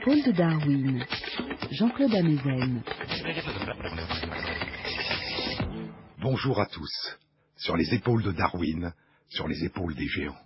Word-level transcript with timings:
Épaules 0.00 0.22
de 0.22 0.30
Darwin, 0.30 1.04
Jean-Claude 1.72 2.14
Amezen. 2.14 2.82
Bonjour 6.20 6.60
à 6.60 6.66
tous. 6.66 7.18
Sur 7.56 7.76
les 7.76 7.92
épaules 7.94 8.22
de 8.22 8.30
Darwin, 8.30 8.92
sur 9.28 9.48
les 9.48 9.64
épaules 9.64 9.96
des 9.96 10.06
géants. 10.06 10.38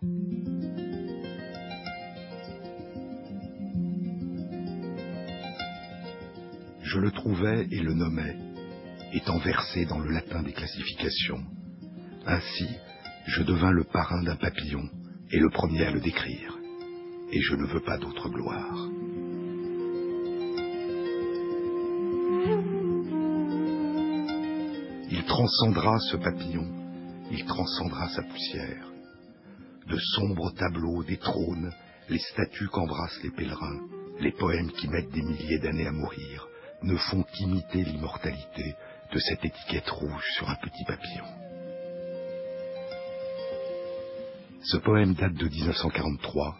Je 6.82 6.98
le 6.98 7.10
trouvais 7.10 7.66
et 7.70 7.80
le 7.80 7.92
nommais, 7.92 8.36
étant 9.12 9.38
versé 9.38 9.84
dans 9.84 9.98
le 9.98 10.12
latin 10.12 10.42
des 10.42 10.52
classifications. 10.52 11.44
Ainsi, 12.24 12.68
je 13.26 13.42
devins 13.42 13.72
le 13.72 13.84
parrain 13.84 14.22
d'un 14.22 14.36
papillon 14.36 14.88
et 15.30 15.38
le 15.38 15.50
premier 15.50 15.84
à 15.84 15.90
le 15.90 16.00
décrire. 16.00 16.56
Et 17.32 17.40
je 17.40 17.54
ne 17.54 17.66
veux 17.66 17.82
pas 17.82 17.98
d'autre 17.98 18.30
gloire. 18.30 18.88
Transcendra 25.32 25.98
ce 25.98 26.18
papillon, 26.18 26.66
il 27.30 27.42
transcendra 27.46 28.06
sa 28.10 28.22
poussière. 28.22 28.84
De 29.88 29.96
sombres 29.96 30.52
tableaux, 30.52 31.02
des 31.04 31.16
trônes, 31.16 31.72
les 32.10 32.18
statues 32.18 32.68
qu'embrassent 32.68 33.22
les 33.22 33.30
pèlerins, 33.30 33.80
les 34.20 34.32
poèmes 34.32 34.70
qui 34.72 34.88
mettent 34.88 35.10
des 35.10 35.22
milliers 35.22 35.58
d'années 35.58 35.86
à 35.86 35.92
mourir, 35.92 36.46
ne 36.82 36.96
font 36.96 37.22
qu'imiter 37.22 37.82
l'immortalité 37.82 38.74
de 39.10 39.18
cette 39.18 39.42
étiquette 39.42 39.88
rouge 39.88 40.24
sur 40.36 40.50
un 40.50 40.56
petit 40.56 40.84
papillon. 40.84 41.24
Ce 44.64 44.76
poème 44.76 45.14
date 45.14 45.32
de 45.32 45.48
1943. 45.48 46.58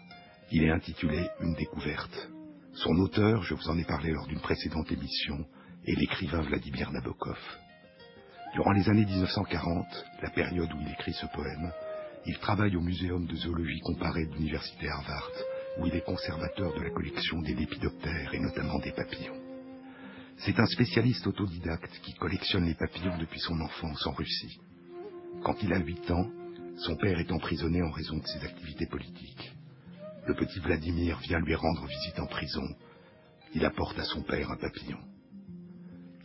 Il 0.51 0.63
est 0.63 0.71
intitulé 0.71 1.29
Une 1.41 1.53
découverte. 1.53 2.29
Son 2.73 2.95
auteur, 2.95 3.43
je 3.43 3.53
vous 3.53 3.69
en 3.69 3.77
ai 3.77 3.83
parlé 3.83 4.09
lors 4.09 4.25
d'une 4.25 4.41
précédente 4.41 4.91
émission, 4.91 5.45
est 5.85 5.93
l'écrivain 5.95 6.41
Vladimir 6.41 6.91
Nabokov. 6.91 7.37
Durant 8.53 8.71
les 8.71 8.87
années 8.87 9.05
1940, 9.05 10.05
la 10.21 10.29
période 10.29 10.71
où 10.71 10.79
il 10.79 10.91
écrit 10.91 11.13
ce 11.13 11.25
poème, 11.25 11.71
il 12.27 12.37
travaille 12.37 12.75
au 12.75 12.81
Muséum 12.81 13.25
de 13.25 13.35
zoologie 13.35 13.79
comparée 13.79 14.27
de 14.27 14.35
l'Université 14.35 14.87
Harvard, 14.89 15.31
où 15.79 15.87
il 15.87 15.95
est 15.95 16.05
conservateur 16.05 16.71
de 16.75 16.83
la 16.83 16.91
collection 16.91 17.41
des 17.41 17.55
lépidoptères 17.55 18.31
et 18.31 18.39
notamment 18.39 18.77
des 18.77 18.91
papillons. 18.91 19.41
C'est 20.37 20.59
un 20.59 20.67
spécialiste 20.67 21.25
autodidacte 21.25 21.99
qui 22.03 22.13
collectionne 22.13 22.65
les 22.65 22.75
papillons 22.75 23.17
depuis 23.17 23.39
son 23.39 23.59
enfance 23.59 24.05
en 24.05 24.11
Russie. 24.11 24.59
Quand 25.43 25.55
il 25.63 25.73
a 25.73 25.79
huit 25.79 26.11
ans, 26.11 26.29
son 26.77 26.95
père 26.95 27.19
est 27.19 27.31
emprisonné 27.31 27.81
en 27.81 27.89
raison 27.89 28.17
de 28.17 28.27
ses 28.27 28.45
activités 28.45 28.85
politiques. 28.85 29.51
Le 30.27 30.35
petit 30.35 30.59
Vladimir 30.59 31.17
vient 31.19 31.39
lui 31.39 31.55
rendre 31.55 31.87
visite 31.87 32.19
en 32.19 32.27
prison. 32.27 32.67
Il 33.55 33.65
apporte 33.65 33.97
à 33.97 34.03
son 34.03 34.21
père 34.21 34.51
un 34.51 34.57
papillon. 34.57 34.99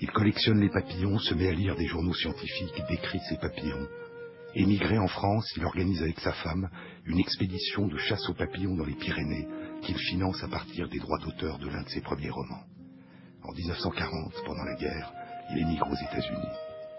Il 0.00 0.10
collectionne 0.12 0.60
les 0.60 0.68
papillons, 0.68 1.18
se 1.18 1.34
met 1.34 1.48
à 1.48 1.52
lire 1.52 1.74
des 1.74 1.86
journaux 1.86 2.14
scientifiques, 2.14 2.82
décrit 2.88 3.20
ses 3.28 3.36
papillons. 3.36 3.88
Émigré 4.54 4.96
en 4.98 5.08
France, 5.08 5.52
il 5.56 5.64
organise 5.64 6.02
avec 6.02 6.20
sa 6.20 6.32
femme 6.32 6.70
une 7.04 7.18
expédition 7.18 7.88
de 7.88 7.98
chasse 7.98 8.28
aux 8.28 8.34
papillons 8.34 8.76
dans 8.76 8.84
les 8.84 8.94
Pyrénées 8.94 9.48
qu'il 9.82 9.98
finance 9.98 10.42
à 10.44 10.48
partir 10.48 10.88
des 10.88 10.98
droits 10.98 11.18
d'auteur 11.18 11.58
de 11.58 11.68
l'un 11.68 11.82
de 11.82 11.88
ses 11.88 12.00
premiers 12.00 12.30
romans. 12.30 12.64
En 13.42 13.52
1940, 13.52 14.34
pendant 14.46 14.64
la 14.64 14.74
guerre, 14.76 15.12
il 15.50 15.58
émigre 15.58 15.88
aux 15.90 15.94
États-Unis. 15.94 16.54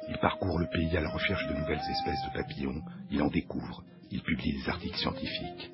Il 0.09 0.17
parcourt 0.17 0.59
le 0.59 0.67
pays 0.67 0.95
à 0.97 1.01
la 1.01 1.09
recherche 1.09 1.47
de 1.47 1.53
nouvelles 1.53 1.79
espèces 1.79 2.25
de 2.27 2.37
papillons, 2.37 2.81
il 3.11 3.21
en 3.21 3.29
découvre, 3.29 3.83
il 4.11 4.21
publie 4.23 4.53
des 4.53 4.69
articles 4.69 4.97
scientifiques. 4.97 5.71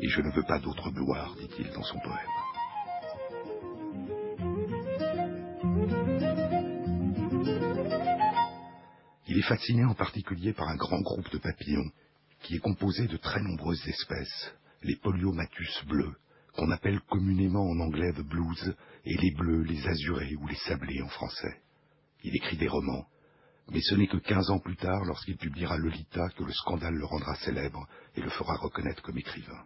Et 0.00 0.08
je 0.08 0.20
ne 0.20 0.32
veux 0.32 0.44
pas 0.44 0.58
d'autre 0.58 0.90
gloire, 0.90 1.36
dit-il 1.36 1.70
dans 1.70 1.82
son 1.82 1.98
poème. 2.00 2.39
Il 9.30 9.38
est 9.38 9.42
fasciné 9.42 9.84
en 9.84 9.94
particulier 9.94 10.52
par 10.52 10.68
un 10.68 10.74
grand 10.74 11.00
groupe 11.02 11.30
de 11.30 11.38
papillons 11.38 11.88
qui 12.42 12.56
est 12.56 12.58
composé 12.58 13.06
de 13.06 13.16
très 13.16 13.40
nombreuses 13.40 13.86
espèces, 13.86 14.52
les 14.82 14.96
poliomatus 14.96 15.84
bleus, 15.86 16.16
qu'on 16.56 16.72
appelle 16.72 17.00
communément 17.02 17.62
en 17.62 17.78
anglais 17.78 18.12
the 18.12 18.26
blues, 18.26 18.74
et 19.04 19.16
les 19.16 19.30
bleus, 19.30 19.62
les 19.62 19.86
azurés 19.86 20.34
ou 20.34 20.48
les 20.48 20.56
sablés 20.56 21.00
en 21.00 21.08
français. 21.10 21.62
Il 22.24 22.34
écrit 22.34 22.56
des 22.56 22.66
romans, 22.66 23.06
mais 23.70 23.80
ce 23.80 23.94
n'est 23.94 24.08
que 24.08 24.16
quinze 24.16 24.50
ans 24.50 24.58
plus 24.58 24.76
tard, 24.76 25.04
lorsqu'il 25.04 25.36
publiera 25.36 25.76
Lolita, 25.78 26.28
que 26.30 26.42
le 26.42 26.52
scandale 26.52 26.94
le 26.94 27.04
rendra 27.04 27.36
célèbre 27.36 27.86
et 28.16 28.22
le 28.22 28.30
fera 28.30 28.56
reconnaître 28.56 29.02
comme 29.02 29.18
écrivain. 29.18 29.64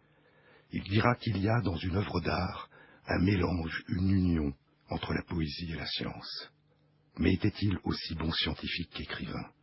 Il 0.73 0.83
dira 0.83 1.15
qu'il 1.15 1.39
y 1.39 1.49
a 1.49 1.63
dans 1.63 1.77
une 1.77 1.97
œuvre 1.97 2.21
d'art 2.21 2.69
un 3.07 3.19
mélange, 3.21 3.83
une 3.89 4.11
union 4.11 4.53
entre 4.91 5.15
la 5.15 5.23
poésie 5.23 5.73
et 5.73 5.77
la 5.77 5.87
science. 5.87 6.51
Mais 7.17 7.33
était-il 7.33 7.79
aussi 7.85 8.15
bon 8.15 8.31
scientifique 8.31 8.91
qu'écrivain? 8.91 9.54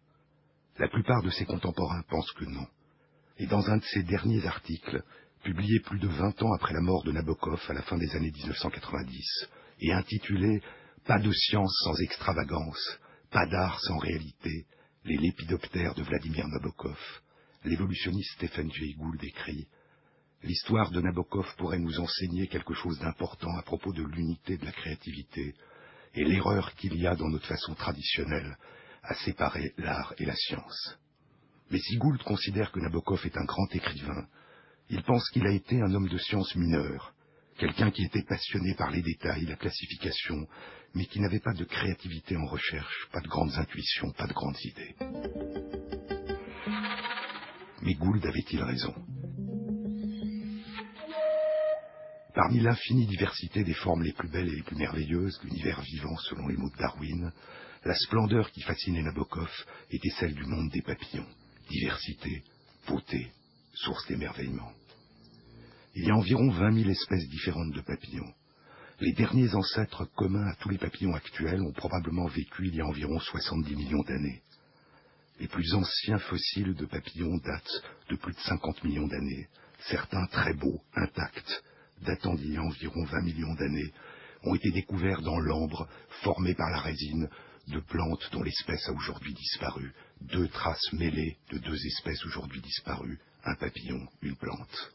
La 0.78 0.88
plupart 0.88 1.22
de 1.22 1.30
ses 1.30 1.46
contemporains 1.46 2.04
pensent 2.10 2.32
que 2.34 2.46
non. 2.46 2.68
Et 3.38 3.48
dans 3.48 3.70
un 3.70 3.78
de 3.78 3.84
ses 3.84 4.04
derniers 4.04 4.46
articles, 4.46 5.04
publié 5.44 5.80
plus 5.80 6.00
de 6.00 6.08
vingt 6.08 6.42
ans 6.42 6.54
après 6.54 6.74
la 6.74 6.82
mort 6.82 7.04
de 7.04 7.12
Nabokov 7.12 7.62
à 7.68 7.74
la 7.74 7.82
fin 7.82 7.98
des 7.98 8.16
années 8.16 8.32
1990, 8.32 9.48
et 9.82 9.92
intitulé 9.92 10.62
Pas 11.06 11.20
de 11.20 11.32
science 11.32 11.76
sans 11.84 12.00
extravagance, 12.02 13.00
pas 13.32 13.46
d'art 13.48 13.80
sans 13.82 13.98
réalité, 13.98 14.66
les 15.04 15.18
lépidoptères 15.18 15.96
de 15.96 16.04
Vladimir 16.04 16.48
Nabokov, 16.48 17.00
l'évolutionniste 17.64 18.34
Stephen 18.36 18.72
Jay 18.72 18.94
Gould 18.98 19.24
écrit 19.24 19.68
L'histoire 20.44 20.90
de 20.92 21.02
Nabokov 21.02 21.48
pourrait 21.58 21.80
nous 21.80 22.00
enseigner 22.00 22.48
quelque 22.48 22.74
chose 22.74 23.00
d'important 23.00 23.56
à 23.58 23.62
propos 23.62 23.94
de 23.94 24.04
l'unité 24.04 24.58
de 24.58 24.66
la 24.66 24.72
créativité 24.72 25.54
et 26.16 26.24
l'erreur 26.24 26.74
qu'il 26.76 26.96
y 26.96 27.06
a 27.06 27.16
dans 27.16 27.30
notre 27.30 27.48
façon 27.48 27.76
traditionnelle 27.76 28.58
à 29.04 29.14
séparer 29.16 29.74
l'art 29.78 30.14
et 30.18 30.26
la 30.26 30.36
science. 30.36 30.98
Mais 31.72 31.80
si 31.80 31.98
Gould 31.98 32.22
considère 32.24 32.72
que 32.72 32.80
Nabokov 32.80 33.26
est 33.26 33.38
un 33.38 33.46
grand 33.46 33.68
écrivain, 33.74 34.28
il 34.90 35.04
pense 35.04 35.30
qu'il 35.30 35.48
a 35.48 35.52
été 35.52 35.82
un 35.82 35.94
homme 35.94 36.10
de 36.10 36.18
science 36.18 36.54
mineur, 36.56 37.14
quelqu'un 37.58 37.92
qui 37.92 38.04
était 38.04 38.24
passionné 38.24 38.76
par 38.76 38.92
les 38.92 39.02
détails, 39.02 39.46
la 39.46 39.56
classification, 39.56 40.48
mais 40.94 41.06
qui 41.06 41.20
n'avait 41.22 41.40
pas 41.40 41.54
de 41.54 41.64
créativité 41.64 42.36
en 42.36 42.46
recherche, 42.46 43.08
pas 43.14 43.22
de 43.22 43.28
grandes 43.28 43.56
intuitions, 43.56 44.12
pas 44.12 44.28
de 44.28 44.34
grandes 44.34 44.60
idées. 44.64 44.96
Mais 47.82 47.94
Gould 47.94 48.26
avait-il 48.26 48.62
raison? 48.64 48.94
Parmi 52.34 52.60
l'infinie 52.60 53.08
diversité 53.08 53.64
des 53.64 53.74
formes 53.74 54.04
les 54.04 54.14
plus 54.14 54.30
belles 54.30 54.48
et 54.48 54.56
les 54.56 54.64
plus 54.64 54.76
merveilleuses, 54.76 55.40
l'univers 55.44 55.82
vivant 55.82 56.16
selon 56.18 56.48
les 56.48 56.58
mots 56.58 56.70
de 56.70 56.78
Darwin, 56.78 57.32
la 57.84 57.96
splendeur 57.96 58.52
qui 58.52 58.62
fascinait 58.62 59.02
Nabokov 59.02 59.50
était 59.90 60.14
celle 60.20 60.36
du 60.36 60.46
monde 60.46 60.70
des 60.70 60.82
papillons. 60.82 61.26
Diversité, 61.70 62.44
beauté, 62.88 63.32
source 63.74 64.06
d'émerveillement. 64.08 64.72
Il 65.96 66.06
y 66.06 66.12
a 66.12 66.16
environ 66.16 66.50
vingt 66.52 66.72
mille 66.72 66.90
espèces 66.90 67.28
différentes 67.30 67.74
de 67.74 67.82
papillons. 67.82 68.32
Les 69.00 69.14
derniers 69.14 69.56
ancêtres 69.56 70.06
communs 70.16 70.48
à 70.48 70.56
tous 70.56 70.70
les 70.70 70.78
papillons 70.78 71.16
actuels 71.16 71.62
ont 71.62 71.74
probablement 71.74 72.28
vécu 72.28 72.68
il 72.68 72.76
y 72.76 72.82
a 72.82 72.86
environ 72.86 73.20
70 73.20 73.76
millions 73.76 74.04
d'années. 74.04 74.44
Les 75.40 75.48
plus 75.48 75.74
anciens 75.74 76.20
fossiles 76.20 76.76
de 76.76 76.86
papillons 76.86 77.38
datent 77.38 77.84
de 78.10 78.16
plus 78.16 78.34
de 78.34 78.40
50 78.42 78.84
millions 78.84 79.08
d'années, 79.08 79.48
certains 79.90 80.28
très 80.28 80.54
beaux, 80.54 80.82
intacts, 80.96 81.64
datant 82.04 82.36
d'il 82.36 82.54
y 82.54 82.58
a 82.58 82.62
environ 82.62 83.04
20 83.06 83.22
millions 83.22 83.56
d'années, 83.56 83.92
ont 84.44 84.54
été 84.54 84.70
découverts 84.70 85.22
dans 85.22 85.40
l'ambre 85.40 85.88
formé 86.22 86.54
par 86.54 86.70
la 86.70 86.80
résine 86.80 87.28
de 87.72 87.80
plantes 87.80 88.30
dont 88.32 88.44
l'espèce 88.44 88.88
a 88.88 88.92
aujourd'hui 88.92 89.34
disparu, 89.34 89.94
deux 90.22 90.48
traces 90.50 90.94
mêlées 90.94 91.38
de 91.52 91.58
deux 91.58 91.86
espèces 91.86 92.24
aujourd'hui 92.26 92.62
disparues, 92.62 93.20
un 93.44 93.56
papillon, 93.56 94.08
une 94.22 94.36
plante. 94.36 94.92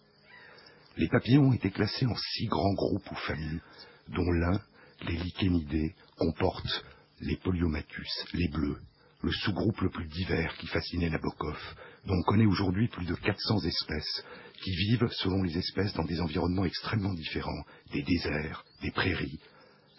Les 0.96 1.08
papillons 1.08 1.52
étaient 1.52 1.70
classés 1.70 2.06
en 2.06 2.14
six 2.14 2.46
grands 2.46 2.75
groupes 2.75 3.11
ou 3.11 3.14
familles, 3.14 3.61
dont 4.08 4.31
l'un, 4.31 4.61
les 5.06 5.17
lichénidés, 5.17 5.94
comporte 6.17 6.84
les 7.20 7.37
poliomatus, 7.37 8.25
les 8.32 8.49
bleus, 8.49 8.81
le 9.22 9.32
sous-groupe 9.32 9.81
le 9.81 9.90
plus 9.90 10.06
divers 10.06 10.56
qui 10.58 10.67
fascinait 10.67 11.11
Nabokov, 11.11 11.58
dont 12.06 12.14
on 12.14 12.22
connaît 12.22 12.46
aujourd'hui 12.46 12.88
plus 12.88 13.06
de 13.06 13.14
400 13.14 13.64
espèces, 13.64 14.25
qui 14.62 14.70
vivent 14.70 15.08
selon 15.11 15.43
les 15.43 15.56
espèces 15.58 15.93
dans 15.94 16.05
des 16.05 16.20
environnements 16.20 16.64
extrêmement 16.64 17.14
différents, 17.14 17.64
des 17.93 18.02
déserts, 18.02 18.64
des 18.82 18.90
prairies, 18.90 19.40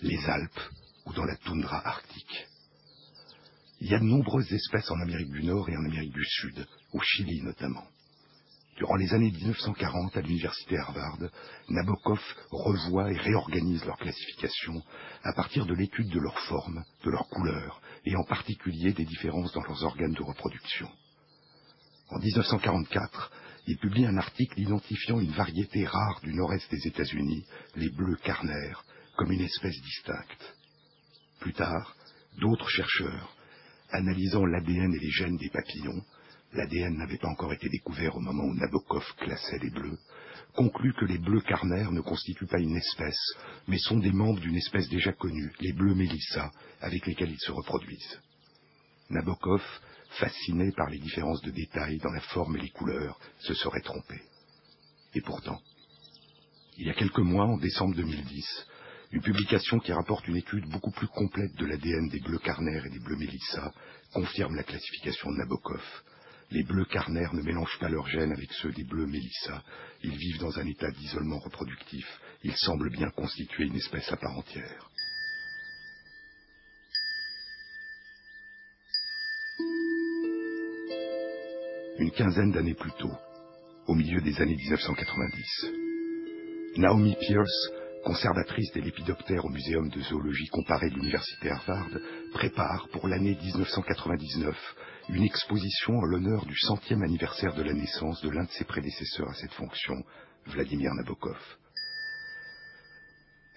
les 0.02 0.24
Alpes 0.26 0.62
ou 1.06 1.14
dans 1.14 1.26
la 1.26 1.36
toundra 1.38 1.86
arctique. 1.88 2.47
Il 3.80 3.92
y 3.92 3.94
a 3.94 4.00
de 4.00 4.04
nombreuses 4.04 4.52
espèces 4.52 4.90
en 4.90 5.00
Amérique 5.02 5.32
du 5.32 5.44
Nord 5.44 5.70
et 5.70 5.78
en 5.78 5.86
Amérique 5.86 6.14
du 6.14 6.26
Sud, 6.26 6.66
au 6.94 7.00
Chili 7.00 7.42
notamment. 7.44 7.86
Durant 8.78 8.96
les 8.96 9.14
années 9.14 9.32
1940, 9.32 10.18
à 10.18 10.22
l'université 10.22 10.78
Harvard, 10.78 11.20
Nabokov 11.70 12.22
revoit 12.52 13.12
et 13.12 13.18
réorganise 13.18 13.86
leur 13.86 13.98
classification 13.98 14.82
à 15.24 15.34
partir 15.34 15.66
de 15.66 15.76
l'étude 15.76 16.10
de 16.10 16.20
leur 16.20 16.40
forme, 16.42 16.84
de 17.04 17.10
leur 17.12 17.28
couleur, 17.30 17.82
et 18.06 18.16
en 18.16 18.24
particulier 18.24 18.94
des 18.94 19.06
différences 19.06 19.52
dans 19.54 19.64
leurs 19.64 19.84
organes 19.84 20.14
de 20.14 20.24
reproduction. 20.24 20.90
En 22.10 22.20
1944, 22.20 23.32
il 23.68 23.78
publie 23.78 24.06
un 24.06 24.18
article 24.18 24.60
identifiant 24.60 25.20
une 25.20 25.34
variété 25.34 25.86
rare 25.86 26.20
du 26.24 26.34
nord-est 26.34 26.70
des 26.72 26.88
États-Unis, 26.88 27.46
les 27.76 27.90
bleus 27.90 28.18
carnaires, 28.24 28.84
comme 29.18 29.32
une 29.32 29.42
espèce 29.42 29.80
distincte. 29.82 30.56
Plus 31.40 31.54
tard, 31.54 31.96
d'autres 32.40 32.70
chercheurs, 32.70 33.37
analysant 33.92 34.46
l'ADN 34.46 34.94
et 34.94 35.00
les 35.00 35.12
gènes 35.12 35.38
des 35.38 35.50
papillons, 35.50 36.04
l'ADN 36.54 36.98
n'avait 36.98 37.18
pas 37.18 37.30
encore 37.30 37.54
été 37.54 37.70
découvert 37.70 38.16
au 38.16 38.20
moment 38.20 38.44
où 38.44 38.54
Nabokov 38.54 39.06
classait 39.18 39.60
les 39.60 39.70
bleus, 39.70 39.98
conclut 40.54 40.94
que 40.94 41.06
les 41.06 41.18
bleus 41.18 41.42
carnaires 41.42 41.92
ne 41.92 42.02
constituent 42.02 42.48
pas 42.48 42.60
une 42.60 42.76
espèce, 42.76 43.34
mais 43.68 43.78
sont 43.78 44.00
des 44.00 44.12
membres 44.12 44.40
d'une 44.40 44.56
espèce 44.56 44.90
déjà 44.90 45.14
connue, 45.14 45.52
les 45.60 45.74
bleus 45.74 45.96
mélissa, 45.96 46.52
avec 46.82 47.06
lesquels 47.06 47.32
ils 47.32 47.40
se 47.40 47.52
reproduisent. 47.52 48.20
Nabokov, 49.10 49.62
fasciné 50.20 50.72
par 50.72 50.90
les 50.90 51.00
différences 51.00 51.42
de 51.42 51.52
détails 51.52 51.98
dans 52.00 52.12
la 52.12 52.22
forme 52.22 52.58
et 52.58 52.62
les 52.62 52.70
couleurs, 52.70 53.20
se 53.40 53.54
serait 53.54 53.82
trompé. 53.82 54.20
Et 55.14 55.22
pourtant, 55.22 55.60
il 56.78 56.88
y 56.88 56.90
a 56.90 56.94
quelques 56.94 57.20
mois, 57.20 57.46
en 57.46 57.58
décembre 57.58 57.96
2010, 57.96 58.68
une 59.12 59.22
publication 59.22 59.80
qui 59.80 59.94
rapporte 59.94 60.28
une 60.28 60.38
étude 60.38 60.70
beaucoup 60.70 60.92
plus 60.92 61.08
complète 61.08 61.56
de 61.56 61.66
l'ADN 61.66 62.10
des 62.10 62.20
bleus 62.20 62.40
carnaires 62.40 62.86
et 62.86 62.90
des 62.90 63.00
bleus 63.00 63.16
mélissa 63.16 63.74
confirme 64.14 64.56
la 64.56 64.64
classification 64.64 65.32
de 65.32 65.38
Nabokov, 65.38 65.84
les 66.52 66.64
bleus 66.64 66.86
carnaires 66.86 67.34
ne 67.34 67.42
mélangent 67.42 67.78
pas 67.80 67.90
leurs 67.90 68.08
gènes 68.08 68.32
avec 68.32 68.52
ceux 68.54 68.72
des 68.72 68.86
bleus 68.86 69.06
mélissa. 69.06 69.62
Ils 70.04 70.16
vivent 70.16 70.40
dans 70.40 70.58
un 70.58 70.66
état 70.66 70.90
d'isolement 70.92 71.40
reproductif. 71.40 72.06
Ils 72.44 72.56
semblent 72.56 72.90
bien 72.90 73.10
constituer 73.10 73.66
une 73.66 73.76
espèce 73.76 74.10
à 74.12 74.16
part 74.16 74.38
entière. 74.38 74.90
Une 82.00 82.12
quinzaine 82.12 82.52
d'années 82.52 82.76
plus 82.76 82.92
tôt, 82.92 83.12
au 83.88 83.96
milieu 83.96 84.22
des 84.22 84.40
années 84.40 84.56
1990, 84.56 85.66
Naomi 86.78 87.18
Pierce, 87.20 87.72
conservatrice 88.08 88.72
des 88.72 88.80
lépidoptères 88.80 89.44
au 89.44 89.50
Muséum 89.50 89.90
de 89.90 90.00
zoologie 90.00 90.48
comparée 90.48 90.90
de 90.90 90.96
l'Université 90.96 91.50
Harvard, 91.50 91.90
prépare 92.32 92.88
pour 92.94 93.06
l'année 93.06 93.36
1999 93.36 94.56
une 95.10 95.24
exposition 95.24 95.98
en 95.98 96.06
l'honneur 96.06 96.46
du 96.46 96.58
centième 96.58 97.04
anniversaire 97.04 97.54
de 97.54 97.64
la 97.64 97.74
naissance 97.74 98.22
de 98.22 98.30
l'un 98.30 98.46
de 98.46 98.50
ses 98.52 98.64
prédécesseurs 98.64 99.28
à 99.30 99.34
cette 99.34 99.52
fonction, 99.52 100.06
Vladimir 100.46 100.90
Nabokov. 100.94 101.38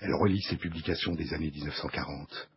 Elle 0.00 0.14
relit 0.14 0.42
ses 0.42 0.56
publications 0.56 1.14
des 1.14 1.32
années 1.32 1.52
1940. 1.52 2.48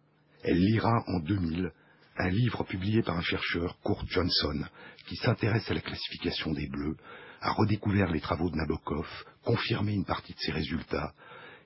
Elle 0.45 0.57
lira 0.57 1.03
en 1.05 1.19
2000 1.19 1.71
un 2.17 2.29
livre 2.29 2.63
publié 2.63 3.03
par 3.03 3.17
un 3.17 3.21
chercheur, 3.21 3.77
Kurt 3.85 4.07
Johnson, 4.07 4.65
qui 5.05 5.15
s'intéresse 5.17 5.69
à 5.69 5.75
la 5.75 5.81
classification 5.81 6.53
des 6.53 6.67
bleus, 6.67 6.97
a 7.39 7.51
redécouvert 7.51 8.09
les 8.09 8.21
travaux 8.21 8.49
de 8.49 8.55
Nabokov, 8.55 9.07
confirmé 9.43 9.93
une 9.93 10.05
partie 10.05 10.33
de 10.33 10.39
ses 10.39 10.53
résultats 10.53 11.13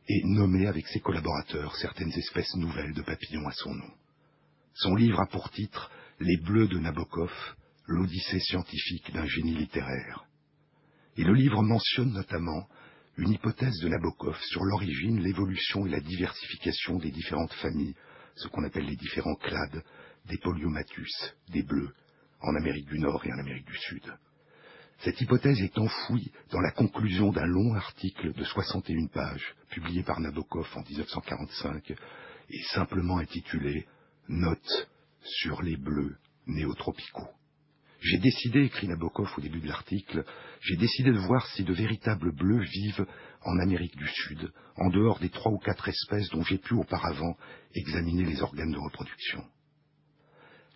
et 0.08 0.24
nommé 0.24 0.68
avec 0.68 0.88
ses 0.88 1.00
collaborateurs 1.00 1.76
certaines 1.76 2.14
espèces 2.14 2.56
nouvelles 2.56 2.94
de 2.94 3.02
papillons 3.02 3.48
à 3.48 3.52
son 3.52 3.74
nom. 3.74 3.92
Son 4.74 4.96
livre 4.96 5.20
a 5.20 5.28
pour 5.28 5.50
titre 5.52 5.92
les 6.20 6.38
Bleus 6.38 6.68
de 6.68 6.80
Nabokov, 6.80 7.32
l'Odyssée 7.88 8.40
scientifique 8.40 9.12
d'un 9.14 9.26
génie 9.26 9.56
littéraire. 9.56 10.26
Et 11.18 11.24
le 11.24 11.34
livre 11.34 11.62
mentionne 11.62 12.14
notamment 12.14 12.68
une 13.18 13.32
hypothèse 13.32 13.80
de 13.80 13.90
Nabokov 13.90 14.38
sur 14.50 14.64
l'origine, 14.64 15.20
l'évolution 15.20 15.86
et 15.86 15.90
la 15.90 16.00
diversification 16.00 16.98
des 16.98 17.12
différentes 17.12 17.54
familles, 17.54 17.96
ce 18.36 18.48
qu'on 18.48 18.64
appelle 18.64 18.86
les 18.86 18.96
différents 18.96 19.36
clades, 19.36 19.84
des 20.28 20.38
poliomatus, 20.38 21.36
des 21.50 21.64
bleus, 21.64 21.94
en 22.42 22.56
Amérique 22.56 22.88
du 22.88 23.00
Nord 23.00 23.26
et 23.26 23.34
en 23.34 23.40
Amérique 23.40 23.66
du 23.66 23.78
Sud. 23.78 24.14
Cette 25.00 25.22
hypothèse 25.22 25.62
est 25.62 25.78
enfouie 25.78 26.32
dans 26.52 26.60
la 26.60 26.72
conclusion 26.72 27.32
d'un 27.32 27.46
long 27.46 27.76
article 27.76 28.34
de 28.34 28.44
61 28.44 29.08
pages, 29.08 29.56
publié 29.70 30.02
par 30.04 30.20
Nabokov 30.20 30.68
en 30.76 30.82
1945, 30.82 31.92
et 32.50 32.64
simplement 32.74 33.20
intitulé 33.20 33.86
Notes 34.28 34.90
sur 35.22 35.62
les 35.62 35.78
bleus 35.78 36.18
néotropicaux. 36.48 37.30
J'ai 38.02 38.18
décidé, 38.18 38.64
écrit 38.64 38.88
Nabokov 38.88 39.30
au 39.38 39.42
début 39.42 39.60
de 39.60 39.68
l'article, 39.68 40.24
j'ai 40.62 40.78
décidé 40.78 41.12
de 41.12 41.20
voir 41.20 41.46
si 41.48 41.64
de 41.64 41.74
véritables 41.74 42.36
bleus 42.36 42.64
vivent 42.64 43.06
en 43.44 43.60
Amérique 43.60 43.96
du 43.98 44.08
Sud, 44.08 44.52
en 44.78 44.90
dehors 44.90 45.20
des 45.20 45.30
trois 45.30 45.52
ou 45.52 45.58
quatre 45.58 45.88
espèces 45.88 46.30
dont 46.30 46.44
j'ai 46.44 46.58
pu 46.58 46.74
auparavant 46.74 47.38
examiner 47.74 48.26
les 48.26 48.42
organes 48.42 48.72
de 48.72 48.78
reproduction. 48.78 49.44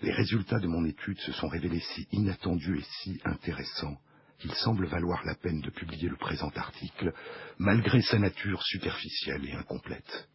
Les 0.01 0.12
résultats 0.12 0.59
de 0.59 0.67
mon 0.67 0.85
étude 0.85 1.19
se 1.19 1.31
sont 1.31 1.47
révélés 1.47 1.83
si 1.95 2.07
inattendus 2.12 2.79
et 2.79 2.85
si 3.01 3.19
intéressants 3.25 3.97
qu'il 4.41 4.53
semble 4.55 4.88
valoir 4.88 5.23
la 5.25 5.35
peine 5.35 5.61
de 5.61 5.69
publier 5.69 6.09
le 6.09 6.17
présent 6.17 6.49
article, 6.55 7.13
malgré 7.59 8.01
sa 8.01 8.17
nature 8.17 8.61
superficielle 8.63 9.45
et 9.47 9.53
incomplète 9.53 10.27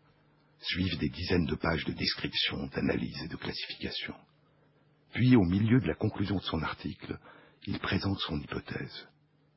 suivent 0.60 0.98
des 0.98 1.08
dizaines 1.08 1.44
de 1.44 1.56
pages 1.56 1.84
de 1.84 1.92
description, 1.92 2.66
d'analyse 2.68 3.22
et 3.24 3.28
de 3.28 3.36
classification. 3.36 4.14
Puis, 5.12 5.36
au 5.36 5.42
milieu 5.42 5.80
de 5.80 5.86
la 5.86 5.94
conclusion 5.94 6.36
de 6.36 6.42
son 6.42 6.62
article, 6.62 7.18
il 7.66 7.78
présente 7.78 8.18
son 8.20 8.38
hypothèse. 8.38 9.08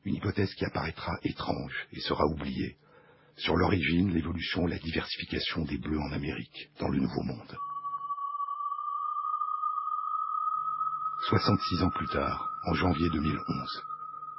Une 0.03 0.15
hypothèse 0.15 0.53
qui 0.55 0.65
apparaîtra 0.65 1.13
étrange 1.23 1.87
et 1.93 1.99
sera 1.99 2.25
oubliée 2.25 2.77
sur 3.37 3.55
l'origine, 3.55 4.13
l'évolution 4.13 4.67
et 4.67 4.71
la 4.71 4.79
diversification 4.79 5.63
des 5.63 5.77
bleus 5.77 5.99
en 5.99 6.11
Amérique, 6.11 6.69
dans 6.79 6.89
le 6.89 6.99
Nouveau 6.99 7.23
Monde. 7.23 7.57
66 11.29 11.83
ans 11.83 11.91
plus 11.91 12.07
tard, 12.07 12.49
en 12.65 12.73
janvier 12.73 13.09
2011, 13.09 13.83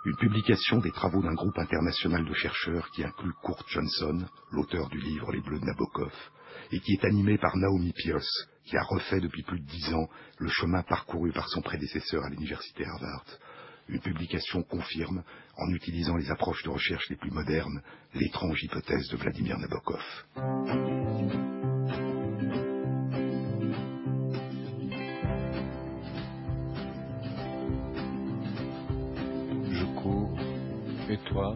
une 0.05 0.17
publication 0.17 0.79
des 0.79 0.93
travaux 0.93 1.23
d'un 1.23 1.35
groupe 1.35 1.59
international 1.59 2.25
de 2.25 2.33
chercheurs 2.33 2.91
qui 2.91 3.05
inclut 3.05 3.35
Kurt 3.43 3.69
Johnson, 3.69 4.25
l'auteur 4.51 4.89
du 4.89 4.99
livre 4.99 5.31
Les 5.31 5.43
Bleus 5.43 5.61
de 5.61 5.65
Nabokov, 5.67 6.13
et 6.73 6.81
qui 6.81 6.93
est 6.95 7.05
animé 7.05 7.37
par 7.37 7.57
Naomi 7.57 7.93
Pierce, 7.93 8.47
qui 8.65 8.77
a 8.79 8.83
refait 8.83 9.21
depuis 9.21 9.43
plus 9.43 9.61
de 9.61 9.67
dix 9.67 9.93
ans 9.93 10.09
le 10.39 10.49
chemin 10.49 10.83
parcouru 10.83 11.33
par 11.33 11.49
son 11.49 11.61
prédécesseur 11.61 12.25
à 12.25 12.31
l'université 12.31 12.85
Harvard. 12.87 13.25
Une 13.89 14.01
publication 14.01 14.63
confirme, 14.63 15.23
en 15.59 15.69
utilisant 15.75 16.17
les 16.17 16.31
approches 16.31 16.63
de 16.63 16.71
recherche 16.71 17.11
les 17.11 17.17
plus 17.17 17.31
modernes, 17.31 17.83
l'étrange 18.15 18.63
hypothèse 18.63 19.09
de 19.09 19.17
Vladimir 19.17 19.59
Nabokov. 19.59 20.01
Toi, 31.31 31.55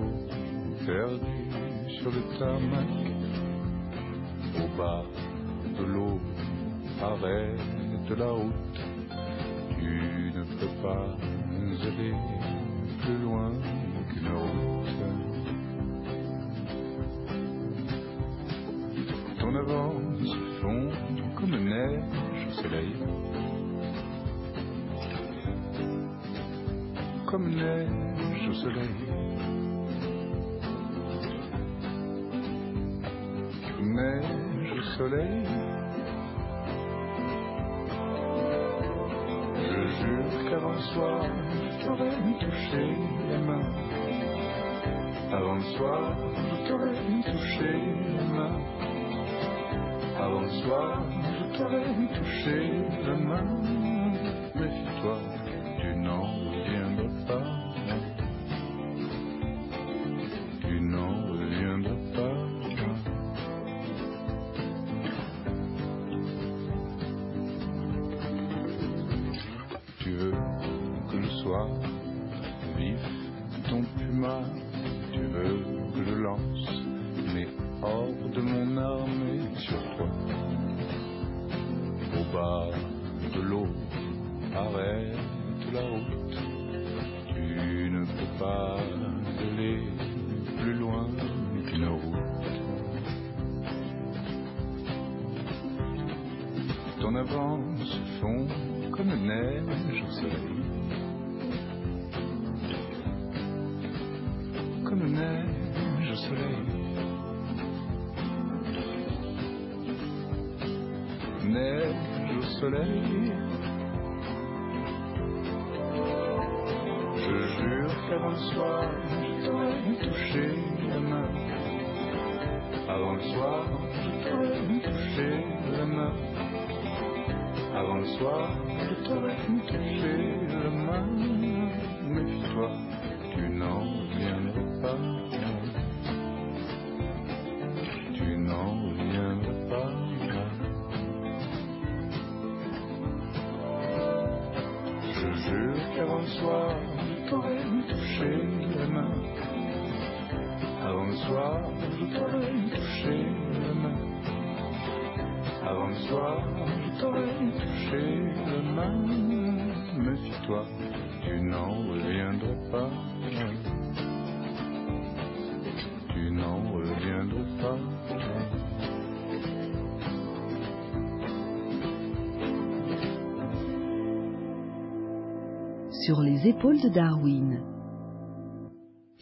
oiseau 0.00 0.86
perdu 0.86 1.90
sur 1.98 2.10
le 2.10 2.38
tarmac. 2.38 2.88
Au 4.56 4.76
bas 4.76 5.04
de 5.78 5.84
l'eau, 5.84 6.20
arrête 7.02 8.18
la 8.18 8.30
route, 8.30 8.80
tu 9.78 10.32
ne 10.34 10.44
peux 10.58 10.82
pas 10.82 11.16
aller 11.86 12.14
soleil. 35.00 35.46
Je 39.56 39.80
jure 39.96 40.50
qu'avant 40.50 40.72
le 40.72 40.84
soir, 40.92 41.20
je 41.54 41.86
t'aurais 41.86 42.10
touché 42.44 42.84
les 43.30 43.38
mains. 43.48 43.68
Avant 45.32 45.54
le 45.54 45.66
soir, 45.74 46.16
je 46.36 46.68
t'aurais 46.68 46.92
touché 47.32 47.72
les 48.14 48.26
mains. 48.36 48.58
Avant 50.18 50.42
le 50.42 50.50
soir, 50.62 51.02
je 51.38 51.56
t'aurais 51.56 51.84
touché 52.18 52.58
la 53.06 53.16
main. 53.16 54.89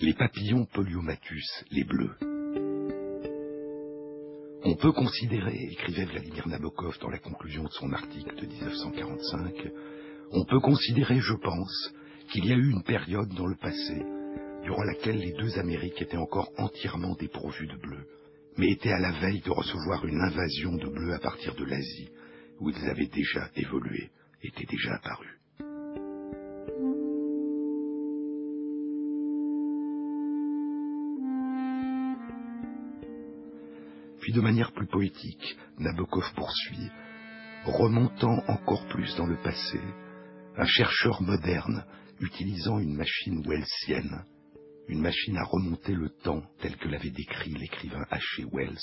Les 0.01 0.15
papillons 0.15 0.65
poliomatus, 0.65 1.65
les 1.71 1.85
bleus. 1.85 2.17
On 4.65 4.75
peut 4.75 4.93
considérer, 4.93 5.69
écrivait 5.71 6.07
Vladimir 6.07 6.49
Nabokov 6.49 6.99
dans 7.01 7.11
la 7.11 7.19
conclusion 7.19 7.65
de 7.65 7.73
son 7.73 7.93
article 7.93 8.35
de 8.37 8.47
1945, 8.47 9.71
on 10.33 10.45
peut 10.45 10.61
considérer, 10.61 11.19
je 11.21 11.35
pense, 11.35 11.93
qu'il 12.33 12.47
y 12.47 12.53
a 12.53 12.57
eu 12.57 12.71
une 12.71 12.83
période 12.83 13.35
dans 13.35 13.47
le 13.47 13.57
passé 13.57 14.03
durant 14.63 14.83
laquelle 14.83 15.19
les 15.19 15.33
deux 15.33 15.59
Amériques 15.59 16.01
étaient 16.01 16.17
encore 16.17 16.51
entièrement 16.59 17.15
dépourvues 17.15 17.69
de 17.69 17.77
bleu, 17.77 18.07
mais 18.57 18.71
étaient 18.71 18.93
à 18.93 18.99
la 18.99 19.13
veille 19.13 19.41
de 19.41 19.51
recevoir 19.51 20.07
une 20.07 20.21
invasion 20.21 20.75
de 20.75 20.89
bleu 20.89 21.13
à 21.15 21.19
partir 21.19 21.55
de 21.55 21.65
l'Asie, 21.65 22.09
où 22.61 22.71
ils 22.71 22.89
avaient 22.89 23.09
déjà 23.09 23.51
évolué, 23.57 24.11
étaient 24.43 24.67
déjà 24.67 24.95
apparus. 24.95 25.38
De 34.35 34.43
manière 34.43 34.73
plus 34.73 34.87
poétique, 34.87 35.57
Nabokov 35.79 36.35
poursuit, 36.35 36.91
remontant 37.65 38.45
encore 38.47 38.87
plus 38.89 39.17
dans 39.17 39.25
le 39.25 39.39
passé, 39.39 39.81
un 40.55 40.67
chercheur 40.67 41.23
moderne 41.23 41.87
utilisant 42.21 42.79
une 42.79 42.95
machine 42.95 43.43
wellsienne, 43.49 44.25
une 44.87 45.01
machine 45.01 45.39
à 45.39 45.45
remonter 45.45 45.95
le 45.95 46.11
temps 46.11 46.43
tel 46.61 46.77
que 46.77 46.89
l'avait 46.89 47.11
décrit 47.11 47.55
l'écrivain 47.55 48.05
H. 48.11 48.47
Wells, 48.53 48.79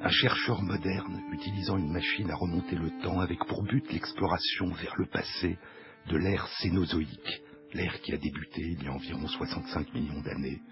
un 0.00 0.08
chercheur 0.08 0.62
moderne 0.62 1.20
utilisant 1.32 1.76
une 1.76 1.92
machine 1.92 2.30
à 2.30 2.34
remonter 2.34 2.76
le 2.76 2.90
temps 3.02 3.20
avec 3.20 3.44
pour 3.44 3.64
but 3.64 3.92
l'exploration 3.92 4.72
vers 4.72 4.94
le 4.96 5.06
passé 5.06 5.58
de 6.08 6.16
l'ère 6.16 6.48
cénozoïque, 6.62 7.42
l'ère 7.74 8.00
qui 8.00 8.14
a 8.14 8.16
débuté 8.16 8.62
il 8.62 8.82
y 8.82 8.86
a 8.86 8.92
environ 8.92 9.26
65 9.26 9.92
millions 9.92 10.22
d'années, 10.22 10.62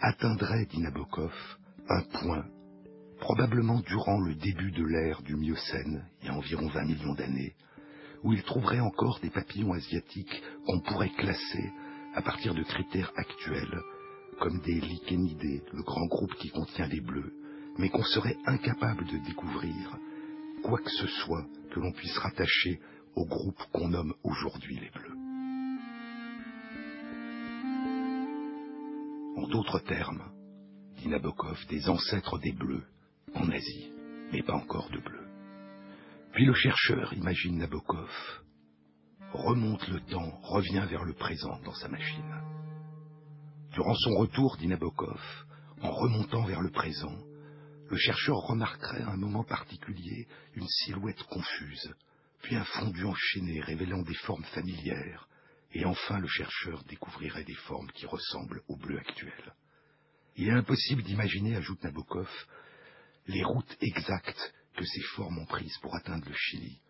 atteindrait, 0.00 0.66
dit 0.66 0.80
Nabokov, 0.80 1.32
un 1.88 2.02
point 2.02 2.44
probablement 3.20 3.80
durant 3.80 4.18
le 4.18 4.34
début 4.34 4.72
de 4.72 4.84
l'ère 4.84 5.22
du 5.22 5.36
Miocène, 5.36 6.04
il 6.22 6.28
y 6.28 6.30
a 6.30 6.34
environ 6.34 6.66
20 6.68 6.84
millions 6.84 7.14
d'années, 7.14 7.54
où 8.24 8.32
il 8.32 8.42
trouverait 8.42 8.80
encore 8.80 9.20
des 9.20 9.30
papillons 9.30 9.72
asiatiques 9.72 10.42
qu'on 10.66 10.80
pourrait 10.80 11.12
classer 11.16 11.70
à 12.14 12.22
partir 12.22 12.54
de 12.54 12.62
critères 12.62 13.12
actuels, 13.16 13.80
comme 14.40 14.60
des 14.60 14.80
lichénidés, 14.80 15.62
le 15.72 15.82
grand 15.82 16.06
groupe 16.06 16.34
qui 16.36 16.48
contient 16.48 16.88
les 16.88 17.00
bleus, 17.00 17.32
mais 17.78 17.90
qu'on 17.90 18.02
serait 18.02 18.36
incapable 18.46 19.04
de 19.06 19.18
découvrir 19.18 19.98
quoi 20.62 20.78
que 20.78 20.90
ce 20.90 21.06
soit 21.06 21.46
que 21.70 21.80
l'on 21.80 21.92
puisse 21.92 22.16
rattacher 22.18 22.80
au 23.14 23.26
groupe 23.26 23.62
qu'on 23.72 23.88
nomme 23.88 24.14
aujourd'hui 24.24 24.76
les 24.76 24.90
bleus. 24.90 25.16
En 29.36 29.46
d'autres 29.48 29.78
termes, 29.80 30.22
dit 30.98 31.08
Nabokov, 31.08 31.58
des 31.68 31.88
ancêtres 31.88 32.38
des 32.38 32.52
bleus, 32.52 32.84
en 33.34 33.50
Asie, 33.50 33.92
mais 34.32 34.42
pas 34.42 34.54
encore 34.54 34.90
de 34.90 34.98
bleu. 34.98 35.26
Puis 36.32 36.44
le 36.44 36.54
chercheur, 36.54 37.12
imagine 37.14 37.58
Nabokov, 37.58 38.10
remonte 39.32 39.86
le 39.88 40.00
temps, 40.00 40.40
revient 40.42 40.86
vers 40.88 41.04
le 41.04 41.14
présent 41.14 41.58
dans 41.64 41.74
sa 41.74 41.88
machine. 41.88 42.34
Durant 43.72 43.94
son 43.94 44.14
retour, 44.16 44.56
dit 44.56 44.68
Nabokov, 44.68 45.20
en 45.82 45.90
remontant 45.90 46.44
vers 46.44 46.60
le 46.60 46.70
présent, 46.70 47.16
le 47.88 47.96
chercheur 47.96 48.36
remarquerait 48.36 49.02
à 49.02 49.10
un 49.10 49.16
moment 49.16 49.44
particulier 49.44 50.28
une 50.54 50.68
silhouette 50.68 51.22
confuse, 51.24 51.92
puis 52.42 52.56
un 52.56 52.64
fondu 52.64 53.04
enchaîné 53.04 53.60
révélant 53.60 54.02
des 54.02 54.14
formes 54.14 54.44
familières, 54.44 55.28
et 55.72 55.84
enfin 55.84 56.18
le 56.18 56.28
chercheur 56.28 56.82
découvrirait 56.84 57.44
des 57.44 57.54
formes 57.54 57.90
qui 57.92 58.06
ressemblent 58.06 58.62
au 58.68 58.76
bleu 58.76 58.98
actuel. 58.98 59.54
Il 60.36 60.48
est 60.48 60.52
impossible 60.52 61.02
d'imaginer, 61.02 61.56
ajoute 61.56 61.82
Nabokov, 61.82 62.28
les 63.26 63.44
routes 63.44 63.76
exactes 63.80 64.54
que 64.76 64.84
ces 64.84 65.02
formes 65.14 65.38
ont 65.38 65.46
prises 65.46 65.78
pour 65.78 65.94
atteindre 65.96 66.28
le 66.28 66.34
Chili, 66.34 66.80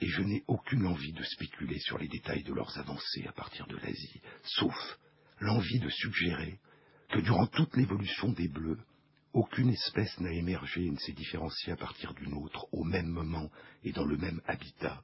et 0.00 0.08
je 0.08 0.22
n'ai 0.22 0.42
aucune 0.48 0.86
envie 0.86 1.12
de 1.12 1.22
spéculer 1.22 1.78
sur 1.78 1.98
les 1.98 2.08
détails 2.08 2.42
de 2.42 2.52
leurs 2.52 2.76
avancées 2.78 3.26
à 3.26 3.32
partir 3.32 3.66
de 3.66 3.76
l'Asie, 3.76 4.20
sauf 4.42 4.98
l'envie 5.38 5.78
de 5.78 5.88
suggérer 5.88 6.58
que 7.10 7.20
durant 7.20 7.46
toute 7.46 7.76
l'évolution 7.76 8.32
des 8.32 8.48
bleus, 8.48 8.78
aucune 9.32 9.70
espèce 9.70 10.18
n'a 10.20 10.32
émergé 10.32 10.84
et 10.84 10.90
ne 10.90 10.98
s'est 10.98 11.12
différenciée 11.12 11.72
à 11.72 11.76
partir 11.76 12.12
d'une 12.14 12.34
autre 12.34 12.66
au 12.72 12.84
même 12.84 13.08
moment 13.08 13.50
et 13.84 13.92
dans 13.92 14.04
le 14.04 14.16
même 14.16 14.40
habitat, 14.46 15.02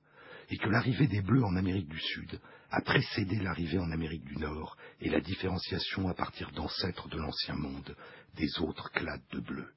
et 0.51 0.57
que 0.57 0.69
l'arrivée 0.69 1.07
des 1.07 1.23
bleus 1.23 1.45
en 1.45 1.57
Amérique 1.57 1.89
du 1.89 2.01
Sud 2.01 2.41
a 2.71 2.81
précédé 2.83 3.37
l'arrivée 3.37 3.79
en 3.79 3.91
Amérique 3.91 4.25
du 4.25 4.37
Nord 4.37 4.77
et 5.01 5.09
la 5.09 5.21
différenciation 5.21 6.09
à 6.09 6.15
partir 6.15 6.51
d'ancêtres 6.53 7.09
de 7.09 7.19
l'ancien 7.19 7.55
monde 7.55 7.97
des 8.35 8.59
autres 8.61 8.91
clades 8.91 9.27
de 9.33 9.41
bleus. 9.41 9.73